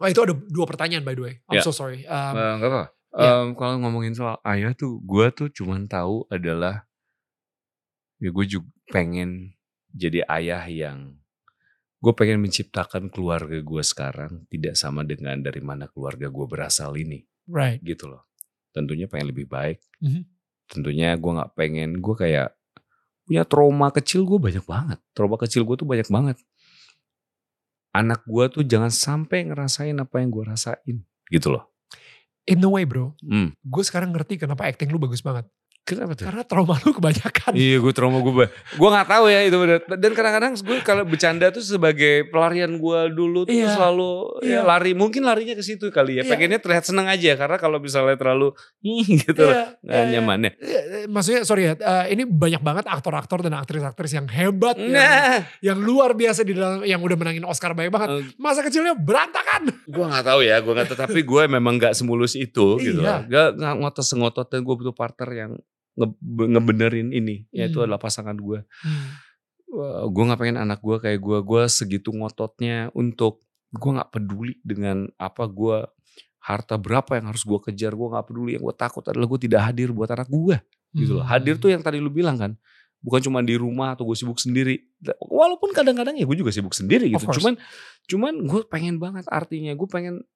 [0.00, 1.34] Wah itu ada dua pertanyaan by the way.
[1.46, 1.62] I'm Ya.
[1.62, 2.08] so sorry.
[2.08, 2.84] Um, Eh, nggak apa.
[3.12, 3.30] ya.
[3.42, 6.86] Em, kalau ngomongin soal ayah tuh, gue tuh cuman tahu adalah
[8.16, 9.52] ya gue juga pengen
[9.90, 11.18] jadi ayah yang
[12.00, 17.20] gue pengen menciptakan keluarga gue sekarang tidak sama dengan dari mana keluarga gue berasal ini,
[17.44, 17.76] right.
[17.82, 18.29] gitu loh.
[18.70, 19.80] Tentunya pengen lebih baik.
[20.02, 20.22] Mhm.
[20.70, 22.54] Tentunya gue nggak pengen gue kayak
[23.26, 24.98] punya trauma kecil gue banyak banget.
[25.14, 26.38] Trauma kecil gue tuh banyak banget.
[27.90, 31.66] Anak gue tuh jangan sampai ngerasain apa yang gue rasain, gitu loh.
[32.46, 33.50] In the way bro, Hmm.
[33.66, 35.50] gue sekarang ngerti kenapa acting lu bagus banget.
[35.80, 36.22] Kenapa tuh?
[36.22, 37.50] Karena trauma lu kebanyakan.
[37.50, 38.46] Iya gue trauma gue
[38.78, 39.56] Gue gak tahu ya itu
[39.90, 43.74] Dan kadang-kadang gue kalau bercanda tuh sebagai pelarian gue dulu tuh Iya.
[43.74, 44.10] selalu
[44.44, 44.60] Iya.
[44.62, 46.30] ya lari Mungkin larinya ke situ kali ya Iya.
[46.30, 48.54] Pengennya terlihat seneng aja Karena kalau misalnya terlalu
[49.18, 50.80] gitu Iya, Gak iya, nyaman ya iya.
[51.00, 55.42] Eh, Maksudnya sorry ya, eh, ini banyak banget aktor-aktor dan aktris-aktris yang hebat, yang, Nah
[55.58, 58.08] yang luar biasa di dalam, yang udah menangin Oscar banyak banget.
[58.36, 59.72] Masa kecilnya berantakan.
[59.88, 63.26] Gue gak tahu ya Gue gak tahu Tapi gue memang gak semulus itu gitu Iya.
[63.26, 65.52] Gak, gak ngotot-sengotot Dan gue butuh partner yang
[65.94, 66.18] nge-
[66.50, 67.84] ngebenerin ini Yaitu Hmm.
[67.88, 68.62] adalah pasangan gue
[70.10, 75.06] gue nggak pengen anak gue kayak gue gue segitu ngototnya untuk gue nggak peduli dengan
[75.14, 75.86] apa gue
[76.40, 77.94] harta berapa yang harus gue kejar.
[77.94, 78.58] Gue nggak peduli.
[78.58, 80.56] Yang gue takut adalah gue tidak hadir buat anak gue
[80.90, 81.22] gitu loh.
[81.22, 81.30] Hmm.
[81.30, 82.58] hadir tuh yang tadi lu bilang kan.
[82.98, 84.90] Bukan cuma di rumah atau gue sibuk sendiri.
[85.22, 87.30] Walaupun kadang-kadang ya gue juga sibuk sendiri gitu.
[87.30, 87.54] Cuman
[88.10, 89.70] cuman gue pengen banget artinya.
[89.78, 90.26] Gue pengen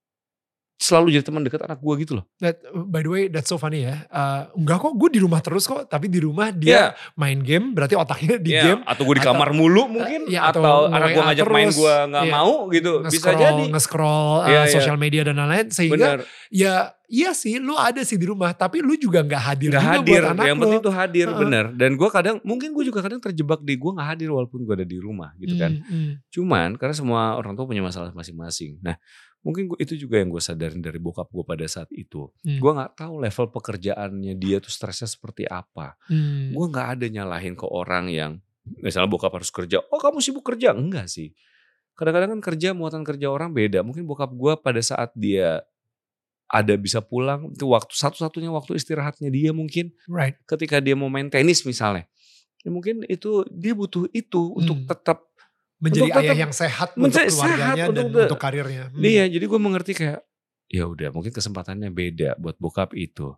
[0.85, 2.61] selalu jadi teman dekat anak gue gitu loh That,
[2.93, 4.05] by the way, that's so funny ya.
[4.13, 5.89] Uh, enggak kok, gue di rumah terus kok.
[5.89, 8.81] Tapi di rumah dia main game, berarti otaknya di Ya, game.
[8.85, 11.81] atau gue di atau- kamar mulu mungkin ya, atau atau, anak gue ngajak main terus.
[11.81, 12.33] gue nggak Iya.
[12.37, 14.73] mau gitu bisa jadi nge-scroll uh, Iya, iya.
[14.77, 15.73] sosial media dan lain-lain.
[15.73, 16.75] Sehingga bener ya
[17.09, 18.53] iya sih lu ada sih di rumah.
[18.53, 20.63] Tapi lu juga gak hadir nggak juga hadir buat anak yang lu.
[20.67, 21.41] penting tuh hadir Heeh.
[21.41, 24.75] bener dan gue kadang mungkin gue juga kadang terjebak di gue nggak hadir walaupun gue
[24.75, 26.13] ada di rumah gitu kan hmm.
[26.29, 28.97] cuman karena semua orang tua punya masalah masing-masing nah
[29.45, 32.59] mungkin gua, itu juga yang gue sadarin dari bokap gue pada saat itu Hmm.
[32.59, 36.51] gue nggak tahu level pekerjaannya dia tuh stresnya seperti apa Hmm.
[36.51, 38.33] gue nggak ada nyalahin ke orang yang
[38.81, 41.37] misalnya bokap harus kerja oh kamu sibuk kerja enggak sih
[41.95, 43.87] kadang-kadang kan kerja muatan kerja orang beda.
[43.87, 45.63] Mungkin bokap gue pada saat dia
[46.51, 50.35] ada bisa pulang itu waktu satu-satunya waktu istirahatnya dia mungkin Right.
[50.43, 52.11] ketika dia mau main tenis misalnya
[52.63, 54.87] ya mungkin itu dia butuh itu untuk Hmm.
[54.91, 55.23] tetap
[55.85, 58.85] Menjadi Untuk ayah tetap yang sehat untuk keluarganya sehat, dan untuk- untuk karirnya.
[58.89, 59.05] Hmm.
[59.05, 60.21] Iya, jadi gue mengerti kayak
[60.73, 63.37] ya udah mungkin kesempatannya beda buat bokap itu.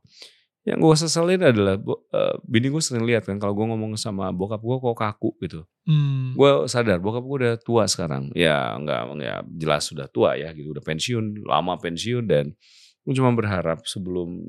[0.63, 1.75] Yang gue seselin adalah
[2.15, 5.61] eh, bini gue sering lihat kan kalau gue ngomong sama bokap gue kok kaku gitu.
[5.91, 6.39] Hmm.
[6.39, 8.31] Gue sadar bokap gue udah tua sekarang.
[8.35, 12.55] Ya nggak ya jelas sudah tua ya gitu udah pensiun lama pensiun dan
[13.03, 14.43] gue cuma berharap sebelum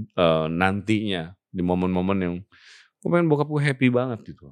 [0.00, 2.34] eh, nantinya di momen-momen yang
[3.04, 4.48] gue pengen bokap gue happy banget gitu.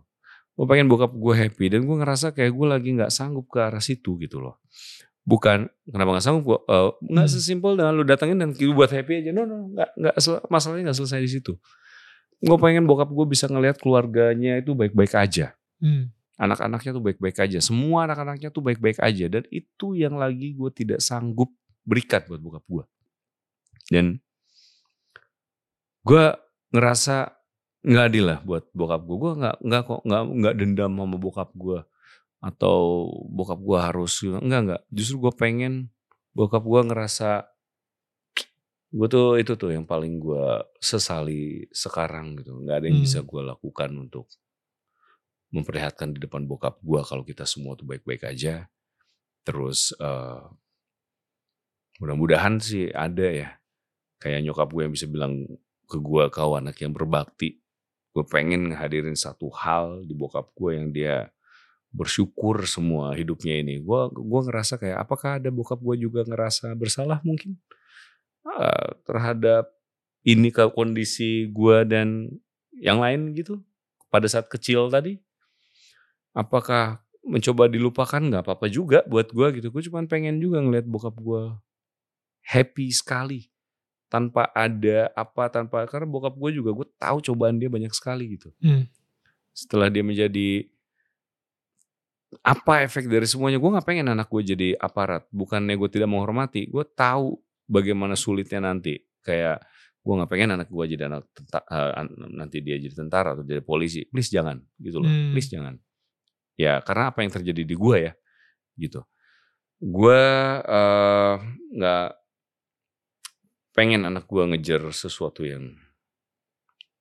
[0.53, 3.81] Gue pengen bokap gue happy dan gue ngerasa kayak gue lagi nggak sanggup ke arah
[3.81, 4.61] situ gitu loh.
[5.25, 6.45] Bukan kenapa nggak sanggup?
[6.45, 7.35] gua, eh, nggak Hmm.
[7.38, 9.31] sesimpel dengan lu datengin dan lu buat happy aja.
[9.33, 10.15] No no nggak nggak
[10.53, 11.53] masalahnya nggak selesai di situ.
[12.43, 15.55] Gue pengen bokap gue bisa ngelihat keluarganya itu baik-baik aja.
[15.79, 16.11] Hmm.
[16.43, 17.59] Anak-anaknya tuh baik-baik aja.
[17.62, 19.31] Semua anak-anaknya tuh baik-baik aja.
[19.31, 21.55] Dan itu yang lagi gue tidak sanggup
[21.87, 22.85] berikan buat bokap gue.
[23.95, 24.19] Dan
[26.03, 26.25] gue
[26.75, 27.31] ngerasa
[27.83, 29.16] nggak adil lah buat bokap gue.
[29.23, 31.81] Gue nggak nggak kok nggak nggak dendam sama bokap gue
[32.42, 32.79] atau
[33.31, 34.83] bokap gue harus nggak nggak.
[34.90, 35.75] Justru gue pengen
[36.37, 37.31] bokap gue ngerasa
[38.92, 40.45] gue tuh itu tuh yang paling gue
[40.79, 42.53] sesali sekarang gitu.
[42.61, 43.07] Nggak ada yang Hmm.
[43.09, 44.27] bisa gue lakukan untuk
[45.53, 48.68] memperlihatkan di depan bokap gue kalau kita semua tuh baik-baik aja.
[49.47, 50.42] Terus eh,
[52.03, 53.49] mudah-mudahan sih ada ya
[54.18, 55.47] kayak nyokap gue yang bisa bilang
[55.87, 57.62] ke gue kau anak yang berbakti.
[58.12, 61.33] Gue pengen ngehadirin satu hal di bokap gue yang dia
[61.92, 63.81] bersyukur semua hidupnya ini.
[63.81, 67.61] Gue gua ngerasa kayak apakah ada bokap gue juga ngerasa bersalah mungkin
[68.48, 69.68] eh, terhadap
[70.25, 72.33] ini ke kondisi gue dan
[72.81, 73.61] yang lain gitu
[74.09, 75.20] pada saat kecil tadi.
[76.33, 79.68] Apakah mencoba dilupakan nggak apa-apa juga buat gue gitu.
[79.68, 81.53] Gue cuma pengen juga ngeliat bokap gue
[82.42, 83.52] happy sekali
[84.12, 88.53] tanpa ada apa tanpa karena bokap gue juga gue tahu cobaan dia banyak sekali gitu.
[88.61, 88.85] Hmm.
[89.57, 90.68] Setelah dia menjadi
[92.40, 96.64] apa efek dari semuanya gue nggak pengen anak gue jadi aparat bukannya gue tidak menghormati
[96.64, 97.37] gue tahu
[97.68, 99.61] bagaimana sulitnya nanti kayak
[100.01, 103.44] gue nggak pengen anak gue jadi anak tenta- eh, an- nanti dia jadi tentara atau
[103.44, 105.37] jadi polisi please jangan gitu loh Hmm.
[105.37, 105.77] please jangan
[106.57, 108.12] ya karena apa yang terjadi di gue ya
[108.75, 109.01] gitu
[109.79, 110.22] gue
[110.64, 111.35] eh,
[111.77, 112.07] nggak
[113.72, 115.76] pengen anak gue ngejar sesuatu yang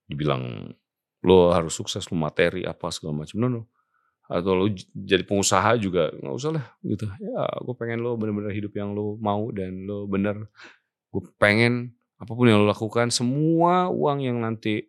[0.07, 0.75] dibilang
[1.21, 3.61] lo harus sukses lo materi apa segala macam no no.
[4.31, 7.05] Atau lo jadi pengusaha juga nggak usah lah gitu.
[7.19, 10.47] Ya gue pengen lo bener-bener hidup yang lo mau dan lo bener.
[11.11, 14.87] Gue pengen apa pun yang lo lakukan semua uang yang nanti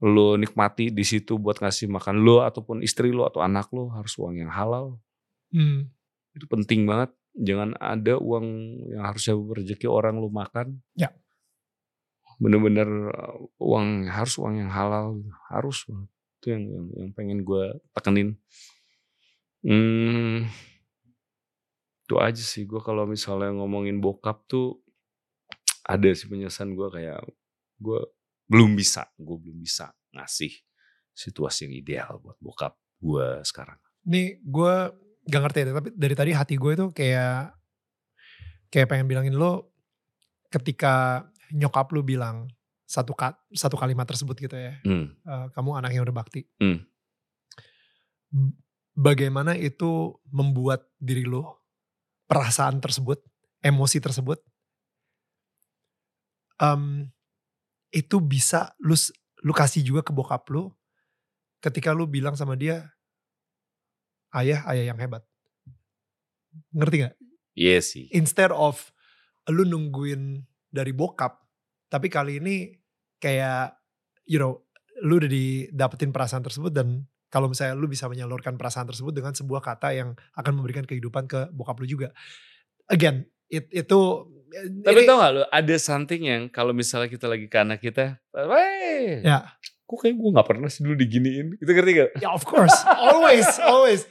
[0.00, 4.16] lo nikmati di situ buat ngasih makan lo ataupun istri lo atau anak lo harus
[4.16, 4.96] uang yang halal.
[5.50, 5.90] Hmm.
[6.30, 8.46] itu penting banget jangan ada uang
[8.90, 10.80] yang harusnya rezeki orang lo makan.
[10.98, 11.12] Ya.
[12.40, 15.20] bener-bener uh, uang harus uang yang halal
[15.52, 16.08] harus banget.
[16.40, 18.40] itu yang yang, yang pengen gue tekenin.
[19.60, 20.48] Hmm,
[22.08, 24.80] itu aja sih gue kalau misalnya ngomongin bokap tuh
[25.84, 27.20] ada sih penyesalan gue kayak
[27.76, 28.00] gue
[28.48, 30.50] belum bisa gue belum bisa ngasih
[31.12, 32.72] situasi yang ideal buat bokap
[33.04, 33.76] gue sekarang.
[34.08, 34.76] Nih gue
[35.26, 37.52] gak ngerti ya, tapi dari tadi hati gue tuh kayak
[38.70, 39.74] kayak pengen bilangin lo
[40.48, 42.46] ketika nyokap lu bilang
[42.86, 45.06] satu ka- satu kalimat tersebut gitu ya, hmm.
[45.22, 46.46] eh, kamu anak yang berbakti.
[46.58, 46.82] Hmm.
[48.94, 51.62] Bagaimana itu membuat diri lo
[52.26, 53.22] perasaan tersebut,
[53.62, 54.38] emosi tersebut,
[56.62, 57.10] em,
[57.90, 58.94] itu bisa lu
[59.42, 60.70] lu kasih juga ke bokap lu
[61.58, 62.86] ketika lu bilang sama dia
[64.36, 65.22] ayah ayah yang hebat.
[66.74, 67.14] Ngerti gak?
[67.58, 68.06] Iya sih.
[68.14, 68.90] Instead of
[69.50, 71.42] lu nungguin dari bokap
[71.90, 72.70] tapi kali ini
[73.18, 73.74] kayak
[74.22, 74.62] you know
[75.02, 79.62] lu udah didapetin perasaan tersebut dan kalau misalnya lu bisa menyalurkan perasaan tersebut dengan sebuah
[79.62, 82.08] kata yang akan memberikan kehidupan ke bokap lu juga.
[82.90, 83.98] Again it, itu
[84.52, 88.18] Tapi ini- tau gak lo, ada something yang kalau misalnya kita lagi ke anak kita,
[88.32, 89.46] Weh, ya
[89.82, 91.46] kok kayak gue gak pernah sih dulu diginiin.
[91.56, 92.10] Itu ngerti gak?
[92.18, 94.06] Ya of course, always, always.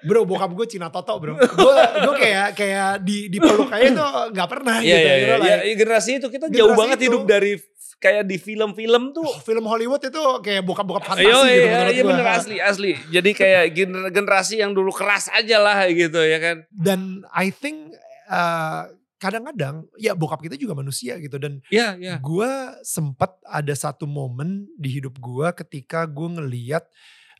[0.00, 1.34] Bro, bokap gue Cina Toto bro.
[1.34, 4.94] Gue gue kayak kayak di di peluk kayak itu nggak pernah Iya, gitu.
[4.96, 5.26] iya, iya.
[5.26, 7.04] Ya, like, ya, generasi itu kita Generasi jauh banget itu.
[7.08, 7.52] hidup dari
[7.98, 9.26] kayak di film-film tuh.
[9.26, 12.92] oh, film Hollywood itu kayak bokap-bokap fantasi Iya, gitu iya, iya bener asli, asli.
[13.10, 16.56] Jadi kayak gener- generasi yang dulu keras aja lah gitu ya kan.
[16.70, 17.92] Dan I think
[18.28, 18.86] uh,
[19.18, 22.14] kadang-kadang ya bokap kita juga manusia gitu dan Iya, iya.
[22.18, 22.50] gue
[22.82, 26.86] sempat ada satu momen di hidup gue ketika gue ngeliat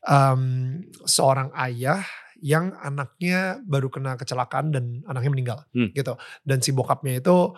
[0.04, 2.02] um, seorang ayah
[2.38, 5.90] yang anaknya baru kena kecelakaan dan anaknya meninggal Hmm.
[5.90, 6.14] gitu.
[6.42, 7.54] Dan si bokapnya itu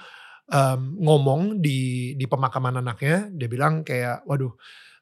[0.48, 4.50] em, ngomong di di pemakaman anaknya, dia bilang kayak, waduh,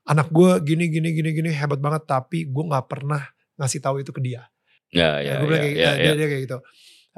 [0.04, 3.22] anak gue gini gini gini gini hebat banget, tapi gue nggak pernah
[3.54, 4.50] ngasih tahu itu ke dia.
[4.90, 6.12] Ya, Ya, ya, gue bilang ya, kayak, ya, ya.
[6.18, 6.58] dia kayak gitu.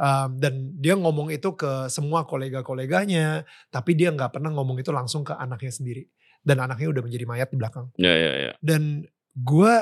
[0.00, 5.20] Um, dan dia ngomong itu ke semua kolega-koleganya, tapi dia nggak pernah ngomong itu langsung
[5.20, 6.08] ke anaknya sendiri.
[6.40, 7.92] Dan anaknya udah menjadi mayat di belakang.
[8.00, 8.52] Ya, ya, ya.
[8.64, 9.04] Dan
[9.36, 9.72] gue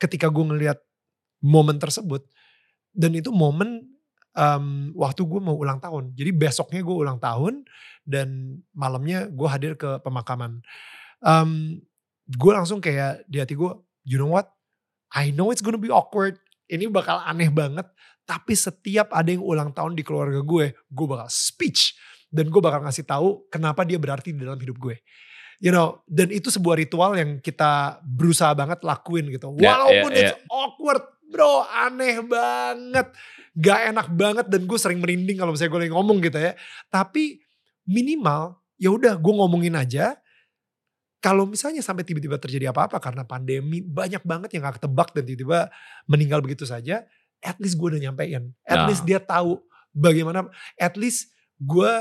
[0.00, 0.80] ketika gue ngelihat
[1.44, 2.24] momen tersebut,
[2.96, 3.84] dan itu momen
[4.32, 6.16] um, waktu gue mau ulang tahun.
[6.16, 7.68] Jadi besoknya gue ulang tahun
[8.08, 10.64] dan malamnya gue hadir ke pemakaman.
[11.20, 11.84] Um,
[12.24, 13.72] gue langsung kayak di hati gue,
[14.08, 14.48] you know what?
[15.12, 16.40] I know it's gonna be awkward.
[16.66, 17.86] Ini bakal aneh banget.
[18.26, 21.94] Tapi setiap ada yang ulang tahun di keluarga gue, gue bakal speech
[22.26, 24.98] dan gue bakal ngasih tahu kenapa dia berarti di dalam hidup gue.
[25.62, 29.56] You know, dan itu sebuah ritual yang kita berusaha banget lakuin gitu.
[29.56, 31.00] Ya, Walaupun ya, it's awkward,
[31.32, 33.08] bro, aneh banget,
[33.56, 36.52] gak enak banget dan gue sering merinding kalau misalnya gue lagi ngomong gitu ya.
[36.92, 37.40] Tapi
[37.88, 40.18] minimal ya udah gue ngomongin aja.
[41.24, 45.72] Kalau misalnya sampai tiba-tiba terjadi apa-apa karena pandemi banyak banget yang gak ketebak dan tiba-tiba
[46.04, 47.08] meninggal begitu saja,
[47.40, 48.52] at least gue udah nyampein.
[48.62, 48.86] At Nah.
[48.88, 50.46] least dia tahu bagaimana,
[50.76, 51.92] at least gue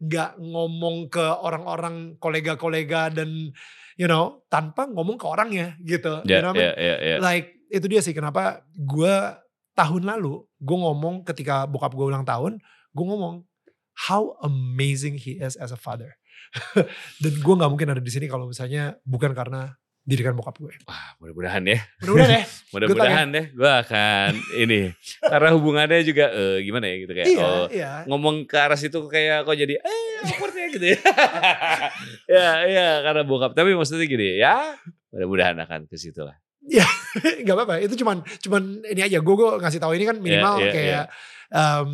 [0.00, 3.30] nggak ngomong ke orang-orang kolega-kolega dan
[3.94, 6.20] you know tanpa ngomong ke orangnya gitu.
[6.24, 6.66] You Ya, know I mean?
[6.66, 7.16] ya, ya, ya.
[7.18, 9.14] Like itu dia sih kenapa gue
[9.74, 12.58] tahun lalu gue ngomong ketika bokap gue ulang tahun,
[12.92, 13.42] gue ngomong
[14.08, 16.14] how amazing he is as a father.
[17.22, 20.76] Dan gue nggak mungkin ada di sini kalau misalnya bukan karena didikan bokap gue.
[20.84, 21.80] Wah, mudah-mudahan ya.
[22.04, 22.44] Mudah-mudahan ya.
[22.76, 24.80] Mudah-mudahan deh gue akan ini.
[25.24, 27.28] Karena hubungannya juga eh, gimana ya gitu kayak.
[27.32, 27.90] iya, oh, iya.
[28.04, 31.00] ngomong ke arah situ kayak kok jadi eh awkwardnya gitu ya.
[32.36, 33.56] ya, ya karena bokap.
[33.56, 34.76] Tapi maksudnya gini ya.
[35.08, 36.36] Mudah-mudahan akan ke situ lah.
[37.46, 37.80] Gak apa-apa.
[37.80, 39.24] Itu cuman cuman ini aja.
[39.24, 41.04] Gue gue ngasih tahu ini kan minimal iya, kayak
[41.48, 41.90] em,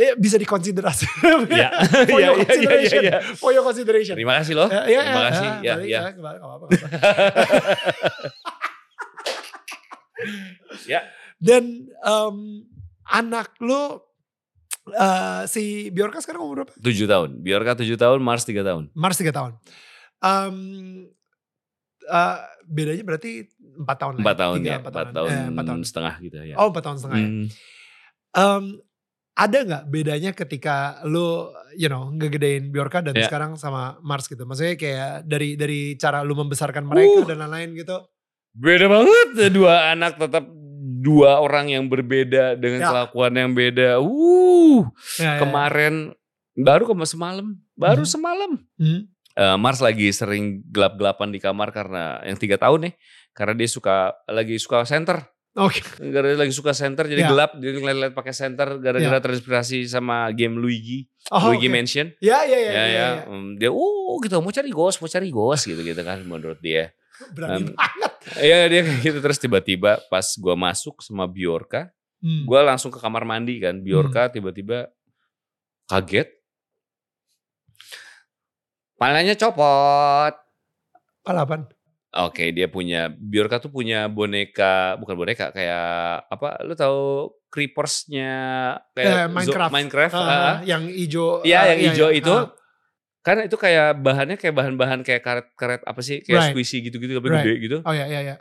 [0.00, 1.04] eh, bisa dikonsiderasi.
[1.52, 1.68] Ya.
[2.08, 3.02] for Iya, your iya, iya, consideration.
[3.02, 3.18] iya.
[3.36, 4.14] For your consideration.
[4.16, 4.66] Terima kasih loh.
[4.66, 5.46] Eh, iya, Terima iya, kasih.
[5.46, 6.00] eh, Ya, ya.
[6.00, 6.76] eh, nggak apa-apa, nggak apa-apa.
[10.86, 11.00] Ya.
[11.40, 12.36] Dan em,
[13.06, 14.12] anak lo
[14.90, 16.72] eh, si Bjorka sekarang umur berapa?
[16.76, 17.40] Tujuh tahun.
[17.40, 18.90] Biarkah tujuh tahun, Mars tiga tahun.
[18.92, 19.52] Mars 3 tahun.
[20.20, 20.54] Em,
[22.02, 23.48] eh, bedanya berarti
[23.80, 24.76] 4 tahun lah Empat tahun Tiga, ya.
[24.78, 25.80] empat Empat Eh, tahun empat tahun.
[25.82, 26.54] setengah gitu ya.
[26.60, 27.28] Oh 4 tahun setengah ya.
[27.28, 27.46] Hmm.
[29.40, 33.24] Ada nggak bedanya ketika lo, you know, ngegedein Bjorka dan Ya.
[33.24, 34.44] sekarang sama Mars gitu?
[34.44, 37.28] Maksudnya kayak dari dari cara lu membesarkan mereka Uh.
[37.28, 37.96] dan lain-lain gitu.
[38.52, 39.48] Beda banget.
[39.48, 40.44] Dua anak tetap
[41.00, 42.88] dua orang yang berbeda dengan Ya.
[42.92, 43.96] kelakuan yang beda.
[43.96, 44.84] Uh,
[45.16, 45.40] Ya, ya.
[45.40, 46.12] kemarin
[46.52, 48.10] baru kemarin semalam, baru Mhm.
[48.12, 48.52] semalam.
[48.76, 49.08] Hmm.
[49.30, 52.94] Eh, Mars lagi sering gelap-gelapan di kamar karena yang tiga tahun nih,
[53.32, 55.29] karena dia suka lagi suka center.
[55.50, 55.82] Oke.
[55.98, 57.28] Gara lagi suka center jadi Ya.
[57.28, 61.74] gelap, dia ngeliat-ngeliat pakai center gara-gara terinspirasi sama game Luigi, Oh, Luigi oke.
[61.74, 62.06] Mansion.
[62.18, 63.08] Ya, ya, ya, Ya ya, ya, ya.
[63.26, 66.94] Hmm, dia uh gitu mau cari ghost, mau cari ghost gitu gitu kan menurut dia.
[67.34, 68.12] Berani Um, banget.
[68.38, 71.90] Iya dia kayak gitu terus tiba-tiba pas gua masuk sama Bjorka,
[72.22, 72.46] Hmm.
[72.46, 73.74] gua langsung ke kamar mandi kan.
[73.76, 74.86] Bjorka tiba-tiba
[75.84, 76.30] kaget.
[78.94, 80.34] Palanya copot.
[81.20, 81.64] Palapan.
[82.10, 85.86] Oke, dia punya Bjorka tuh punya boneka, bukan boneka kayak
[86.26, 86.58] apa?
[86.62, 88.32] Lu tahu creepersnya
[88.92, 89.72] Eh, kayak zo- Minecraft.
[89.72, 90.56] Minecraft, Ah, ah.
[90.62, 91.42] yang hijau.
[91.42, 92.30] Iya, ah, yang hijau itu.
[92.30, 92.50] ah.
[93.20, 96.18] Kan itu kayak bahannya kayak bahan-bahan kayak karet-karet apa sih?
[96.20, 96.50] Kayak Right.
[96.50, 97.44] squishy gitu-gitu tapi Right.
[97.44, 97.76] gede gitu.
[97.84, 98.36] Oh ya, ya, ya.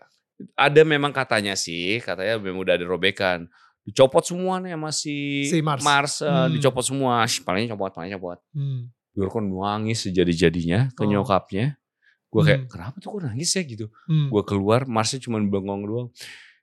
[0.56, 3.52] Ada memang katanya sih, katanya memang udah ada robekan.
[3.84, 6.22] Dicopot semua nih sama si, Si Mars.
[6.22, 6.50] eh, Hmm.
[6.50, 7.22] dicopot semua.
[7.22, 8.40] Shh, palingnya copot, palingnya copot.
[8.50, 8.88] Hmm.
[9.12, 11.10] Bjorka nangis sejadi-jadinya ke Oh.
[11.12, 11.76] nyokapnya.
[12.30, 12.70] Gue kayak, Hmm.
[12.70, 13.86] kenapa tuh kok nangis ya gitu.
[14.06, 14.30] Hmm.
[14.30, 16.10] Gue keluar, Marsnya cuma bengong doang.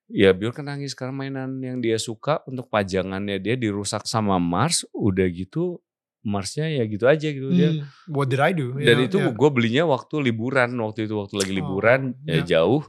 [0.07, 4.87] Ya Bjorka nangis karena mainan yang dia suka untuk pajangannya dia dirusak sama Mars.
[4.93, 5.83] Udah gitu
[6.23, 7.51] Marsnya ya gitu aja gitu.
[7.51, 7.87] Dia Hmm.
[8.09, 8.75] What did I do?
[8.77, 9.31] dan Ya, itu ya.
[9.31, 12.63] gue belinya waktu liburan waktu itu waktu lagi Oh, liburan ya ya.
[12.63, 12.87] jauh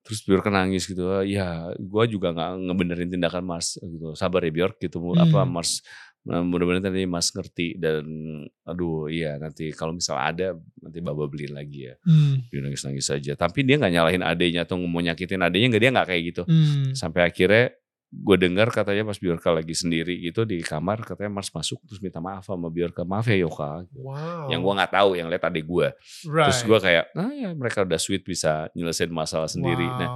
[0.00, 4.80] terus Bjork nangis gitu ya gue juga nggak ngebenerin tindakan Mars gitu sabar ya Bjork
[4.80, 5.12] gitu Hmm.
[5.18, 5.84] apa Mars
[6.22, 8.04] mudah-mudahan tadi Mas ngerti dan
[8.62, 12.44] aduh iya nanti kalau misal ada nanti Baba beliin lagi ya Hmm.
[12.46, 16.08] dia nangis-nangis saja tapi dia nggak nyalahin adenya atau mau nyakitin adenya nggak dia nggak
[16.08, 16.92] kayak gitu Hmm.
[16.92, 17.72] sampai akhirnya
[18.10, 22.18] gue dengar katanya pas Bjorka lagi sendiri gitu di kamar katanya Mars masuk terus minta
[22.18, 24.50] maaf sama Bjorka maaf ya Yoka Wow.
[24.50, 25.94] yang gue nggak tahu yang lihat adik gue
[26.26, 26.50] right.
[26.50, 29.98] terus gue kayak ah ya mereka udah sweet bisa nyelesain masalah sendiri Wow.
[30.02, 30.10] nah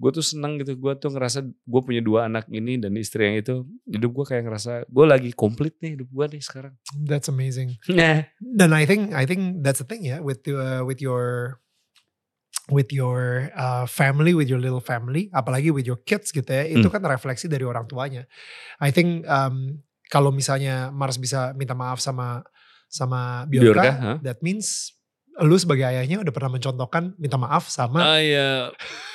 [0.00, 3.36] gue tuh seneng gitu gue tuh ngerasa gue punya dua anak ini dan istri yang
[3.36, 6.72] itu hidup gue kayak ngerasa gue lagi komplit nih hidup gue nih sekarang
[7.04, 7.76] That's amazing.
[7.90, 11.58] nah Dan I think I think that's the thing ya with uh, with your
[12.70, 16.86] with your uh, family, with your little family, apalagi with your kids gitu ya, itu
[16.88, 18.24] kan refleksi dari orang tuanya.
[18.78, 22.46] I think um, kalau misalnya Mars bisa minta maaf sama
[22.90, 24.16] sama Biorka, Biorka, huh?
[24.22, 24.94] that means
[25.40, 28.68] lu sebagai ayahnya udah pernah mencontohkan minta maaf sama Ah ya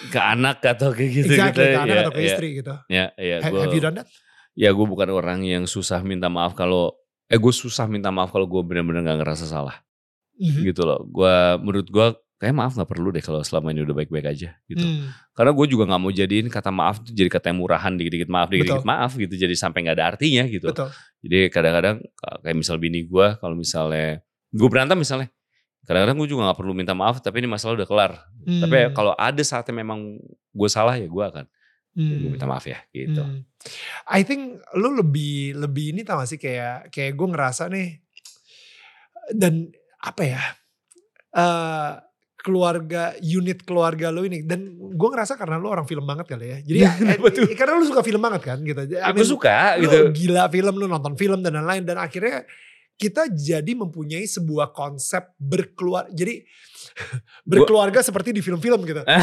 [0.09, 1.75] ke anak atau kayak gitu exactly, gitu.
[1.75, 2.73] ke anak ya, atau ke ya, istri gitu.
[2.87, 4.07] Ya, ya, Ha- gua, Have you done that?
[4.55, 6.95] ya gue bukan orang yang susah minta maaf kalau
[7.27, 9.83] eh gue susah minta maaf kalau gue benar-benar nggak ngerasa salah
[10.35, 10.67] Mhm.
[10.67, 11.03] gitu loh.
[11.07, 14.83] Gua menurut gue kayak maaf nggak perlu deh kalau selama ini udah baik-baik aja gitu.
[14.83, 15.07] Hmm.
[15.31, 18.47] Karena gue juga nggak mau jadiin kata maaf tuh jadi kata yang murahan dikit-dikit maaf
[18.51, 18.91] dikit-dikit Betul.
[18.91, 20.67] maaf gitu jadi sampai nggak ada artinya gitu.
[20.69, 20.91] Betul.
[21.23, 21.95] Jadi kadang-kadang
[22.43, 24.19] kayak misal bini gue kalau misalnya
[24.51, 25.31] gue berantem misalnya
[25.87, 28.11] kadang-kadang gue juga nggak perlu minta maaf tapi ini masalah udah kelar.
[28.43, 28.95] Tapi ya Hmm.
[28.95, 30.19] kalau ada saatnya memang
[30.51, 31.45] gue salah ya gue akan
[31.95, 32.19] Hmm.
[32.19, 33.23] gue minta maaf ya gitu.
[33.23, 33.47] Hmm.
[34.11, 38.03] I think lu lebih lebih ini tau gak sih kayak kayak gue ngerasa nih
[39.31, 40.41] dan apa ya
[41.33, 41.91] eh
[42.45, 46.57] keluarga unit keluarga lu ini dan gue ngerasa karena lu orang film banget kali ya
[46.61, 47.49] jadi eh, Kenapa tuh?
[47.51, 49.97] karena lu suka film banget kan gitu I Ya, mean, gue suka lu gitu.
[50.13, 52.45] gila film lu nonton film dan lain-lain dan akhirnya
[52.95, 56.45] kita jadi mempunyai sebuah konsep berkeluar jadi
[57.49, 59.01] berkeluarga seperti di film-film gitu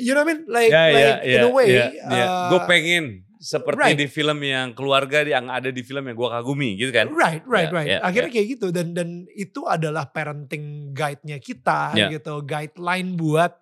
[0.00, 1.42] you know what I mean like, Ya ya like in ya.
[1.42, 2.26] a way ya, ya.
[2.26, 3.04] uh, Gue pengen
[3.46, 3.94] seperti right.
[3.94, 7.06] di film yang keluarga yang ada di film yang gue kagumi gitu kan.
[7.14, 7.88] Right, right, Ya, right.
[7.88, 12.10] ya, Akhirnya kayak gitu dan dan itu adalah parenting guide-nya kita Ya.
[12.10, 13.54] gitu, guideline buat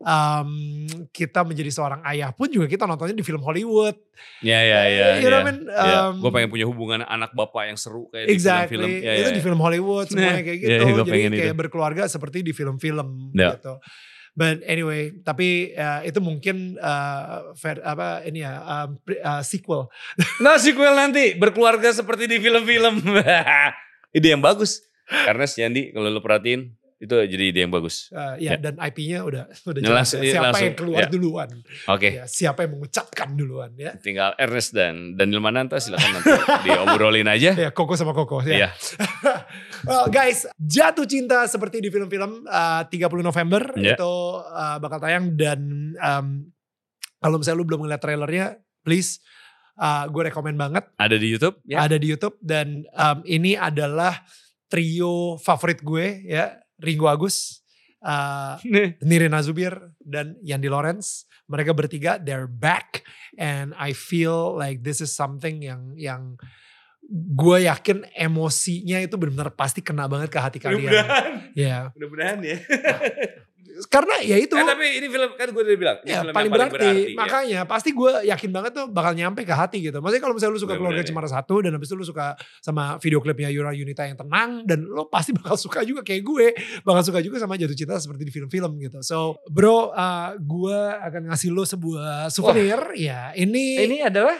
[0.00, 0.50] um,
[1.08, 3.96] kita menjadi seorang ayah pun juga kita nontonnya di film Hollywood.
[4.40, 5.06] Ya ya ya.
[5.20, 5.44] You know ya.
[5.44, 5.58] I mean?
[5.64, 8.64] Ya, Um, gue pengen punya hubungan anak bapak yang seru kayak Exactly.
[8.64, 9.04] di film-film.
[9.04, 9.44] Ya, itu ya, di ya.
[9.44, 10.68] film Hollywood semuanya kayak Ya, gitu.
[10.68, 11.56] ya, gua Jadi kayak itu.
[11.56, 13.56] berkeluarga seperti di film-film Ya.
[13.56, 13.80] gitu.
[14.40, 19.92] But anyway, tapi uh, itu mungkin uh, ver- apa ini ya pre- uh, sequel.
[20.40, 23.04] Nah sequel nanti berkeluarga seperti di film-film.
[24.16, 24.80] ide yang bagus.
[25.04, 28.12] Karena si Andi kalau lo perhatiin itu jadi ide yang bagus.
[28.12, 28.60] Uh, ya, Ya.
[28.60, 30.20] dan IP-nya udah udah Jelas, ya.
[30.20, 31.08] iya, siapa langsung, yang keluar ya.
[31.08, 31.48] duluan.
[31.88, 32.08] Oke.
[32.12, 33.96] Ya, siapa yang mengucapkan duluan ya.
[33.96, 36.28] Tinggal Ernest dan Daniel Mananta silakan nanti
[36.62, 37.56] diobrolin aja.
[37.56, 38.52] Ya, Koko sama Koko ya.
[38.52, 38.68] Iya.
[39.88, 43.96] well, guys, jatuh cinta seperti di film-film uh, 30 November Ya.
[43.96, 44.12] itu
[44.44, 45.60] uh, bakal tayang dan
[45.96, 46.52] um,
[47.16, 48.46] kalau misalnya lu belum ngeliat trailernya,
[48.80, 49.24] please
[49.76, 51.56] uh, gue rekomen banget Ada di YouTube?
[51.64, 51.80] Ya.
[51.80, 54.20] ada di YouTube dan um, ini adalah
[54.66, 57.60] trio favorit gue ya, Ringo Agus,
[58.04, 58.56] uh.
[59.08, 61.28] Nirina Zubir dan Yandi Lawrence.
[61.50, 63.02] Mereka bertiga they're back
[63.38, 66.38] and I feel like this is something yang yang
[67.10, 70.86] gue yakin emosinya itu benar-benar pasti kena banget ke hati kalian.
[70.86, 71.26] Mudah-mudahan.
[71.58, 71.78] Ya.
[71.98, 72.56] Mudah-mudahan ya.
[73.88, 75.96] Karena ya itu Eh, tapi ini film kan gue udah bilang.
[76.02, 76.88] ini ya, film paling berarti.
[77.14, 77.16] ya.
[77.16, 80.02] Makanya pasti gue yakin banget tuh bakal nyampe ke hati gitu.
[80.02, 81.08] Maksudnya kalau misalnya lu suka keluarga ya.
[81.08, 84.84] Cemara satu dan habis itu lu suka sama video klipnya Yura Yunita yang tenang dan
[84.84, 86.46] lo pasti bakal suka juga kayak gue,
[86.82, 88.98] bakal suka juga sama jatuh cinta seperti di film-film gitu.
[89.00, 92.80] So, bro, uh, gue akan ngasih lo sebuah souvenir.
[92.98, 94.36] Ya, ini ini, adalah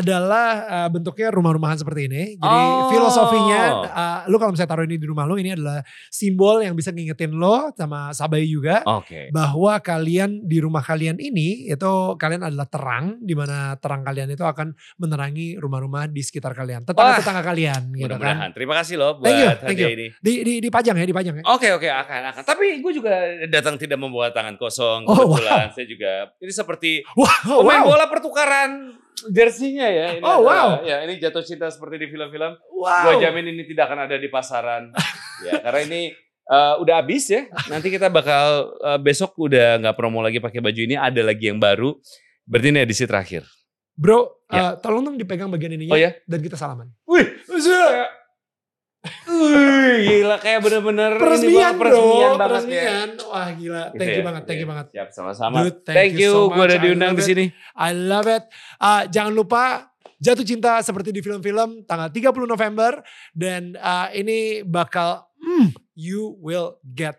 [0.00, 2.22] adalah uh, bentuknya rumah-rumahan seperti ini.
[2.36, 2.88] Jadi Oh.
[2.88, 6.90] filosofinya, uh, lu kalau misalnya taruh ini di rumah lo, ini adalah simbol yang bisa
[6.90, 9.28] ngingetin lo sama Sabai juga Oke.
[9.30, 14.40] bahwa kalian di rumah kalian ini itu kalian adalah terang di mana terang kalian itu
[14.40, 18.52] akan menerangi rumah-rumah di sekitar kalian, tetangga tetangga kalian gitu kan.
[18.52, 19.88] Terima kasih loh buat Thank you, thank you.
[19.90, 20.06] ini.
[20.16, 21.44] Di, di dipajang ya, dipajang ya.
[21.46, 22.42] Oke oke akan akan.
[22.42, 23.12] Tapi gue juga
[23.46, 25.04] datang tidak membawa tangan kosong.
[25.04, 27.88] Oh, Kebetulan saya juga ini seperti Wow, pemain wow.
[27.90, 28.70] bola pertukaran
[29.26, 30.06] jersinya ya.
[30.16, 30.86] Ini Oh, adalah- wow.
[30.86, 32.56] Ya ini jatuh cinta seperti di film-film.
[32.72, 33.04] Wow.
[33.04, 34.92] Gue jamin ini tidak akan ada di pasaran.
[35.46, 36.00] ya karena ini
[36.50, 37.46] eh, udah habis ya.
[37.66, 40.98] Nanti kita bakal eh, besok udah nggak promo lagi pakai baju ini.
[40.98, 41.94] Ada lagi yang baru.
[42.42, 43.46] Berarti ini edisi terakhir.
[43.94, 44.74] Bro, Ya.
[44.74, 46.10] uh, tolong dong dipegang bagian ininya Oh ya?
[46.26, 46.90] dan kita salaman.
[47.06, 48.10] Wih, kayak,
[49.24, 51.88] Wih, gila kayak bener-bener ini Peresmian, banget, bro.
[51.88, 52.50] peresmian banget ya.
[52.50, 53.08] Peresmian.
[53.30, 53.82] Wah, gila.
[53.86, 54.26] Gitu Thank you ya?
[54.26, 54.86] banget, thank you Oke, banget.
[54.90, 55.56] Siap sama-sama.
[55.62, 57.44] Dude, thank thank, you you, so gue udah diundang di sini.
[57.72, 58.44] I love it.
[58.76, 59.88] Uh, jangan lupa
[60.18, 63.00] jatuh cinta seperti di film-film tanggal 30 November
[63.32, 67.18] dan uh, ini bakal mm, you will get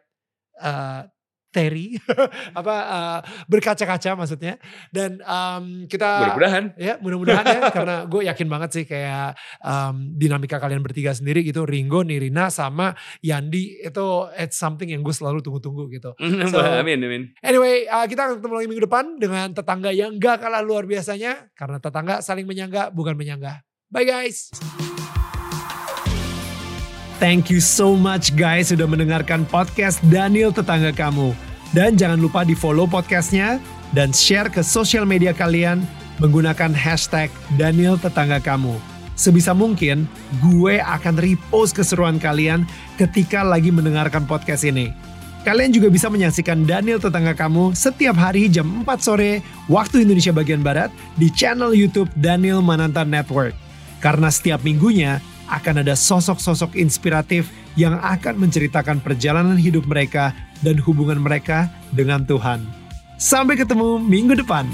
[0.58, 1.06] uh,
[1.52, 2.00] Terry
[2.60, 3.20] apa uh,
[3.52, 4.56] berkaca-kaca maksudnya
[4.88, 6.64] dan um, kita Mudah-mudahan.
[6.80, 11.68] ya mudah-mudahan ya karena gue yakin banget sih kayak um, dinamika kalian bertiga sendiri gitu
[11.68, 14.08] Ringo, Nirina sama Yandi itu
[14.40, 16.16] it's something yang gue selalu tunggu-tunggu gitu.
[16.56, 17.22] So- amin, amin.
[17.44, 21.52] Anyway, uh, kita akan ketemu lagi minggu depan dengan tetangga yang gak kalah luar biasanya.
[21.52, 23.60] Karena tetangga saling menyangga, bukan menyanggah.
[23.92, 24.56] Bye guys.
[27.22, 31.38] Thank you so much guys sudah mendengarkan podcast Daniel Tetangga Kamu.
[31.70, 33.62] Dan jangan lupa di follow podcastnya
[33.94, 35.86] dan share ke sosial media kalian
[36.18, 37.30] menggunakan hashtag
[37.62, 38.74] Daniel Tetangga Kamu.
[39.14, 40.10] Sebisa mungkin
[40.42, 42.66] gue akan repost keseruan kalian
[42.98, 44.90] ketika lagi mendengarkan podcast ini.
[45.46, 50.66] Kalian juga bisa menyaksikan Daniel Tetangga Kamu setiap hari jam 4 sore waktu Indonesia bagian
[50.66, 50.90] Barat
[51.22, 53.54] di channel YouTube Daniel Mananta Network.
[54.02, 60.32] Karena setiap minggunya akan ada sosok-sosok inspiratif yang akan menceritakan perjalanan hidup mereka
[60.64, 62.64] dan hubungan mereka dengan Tuhan.
[63.20, 64.66] Sampai ketemu minggu depan.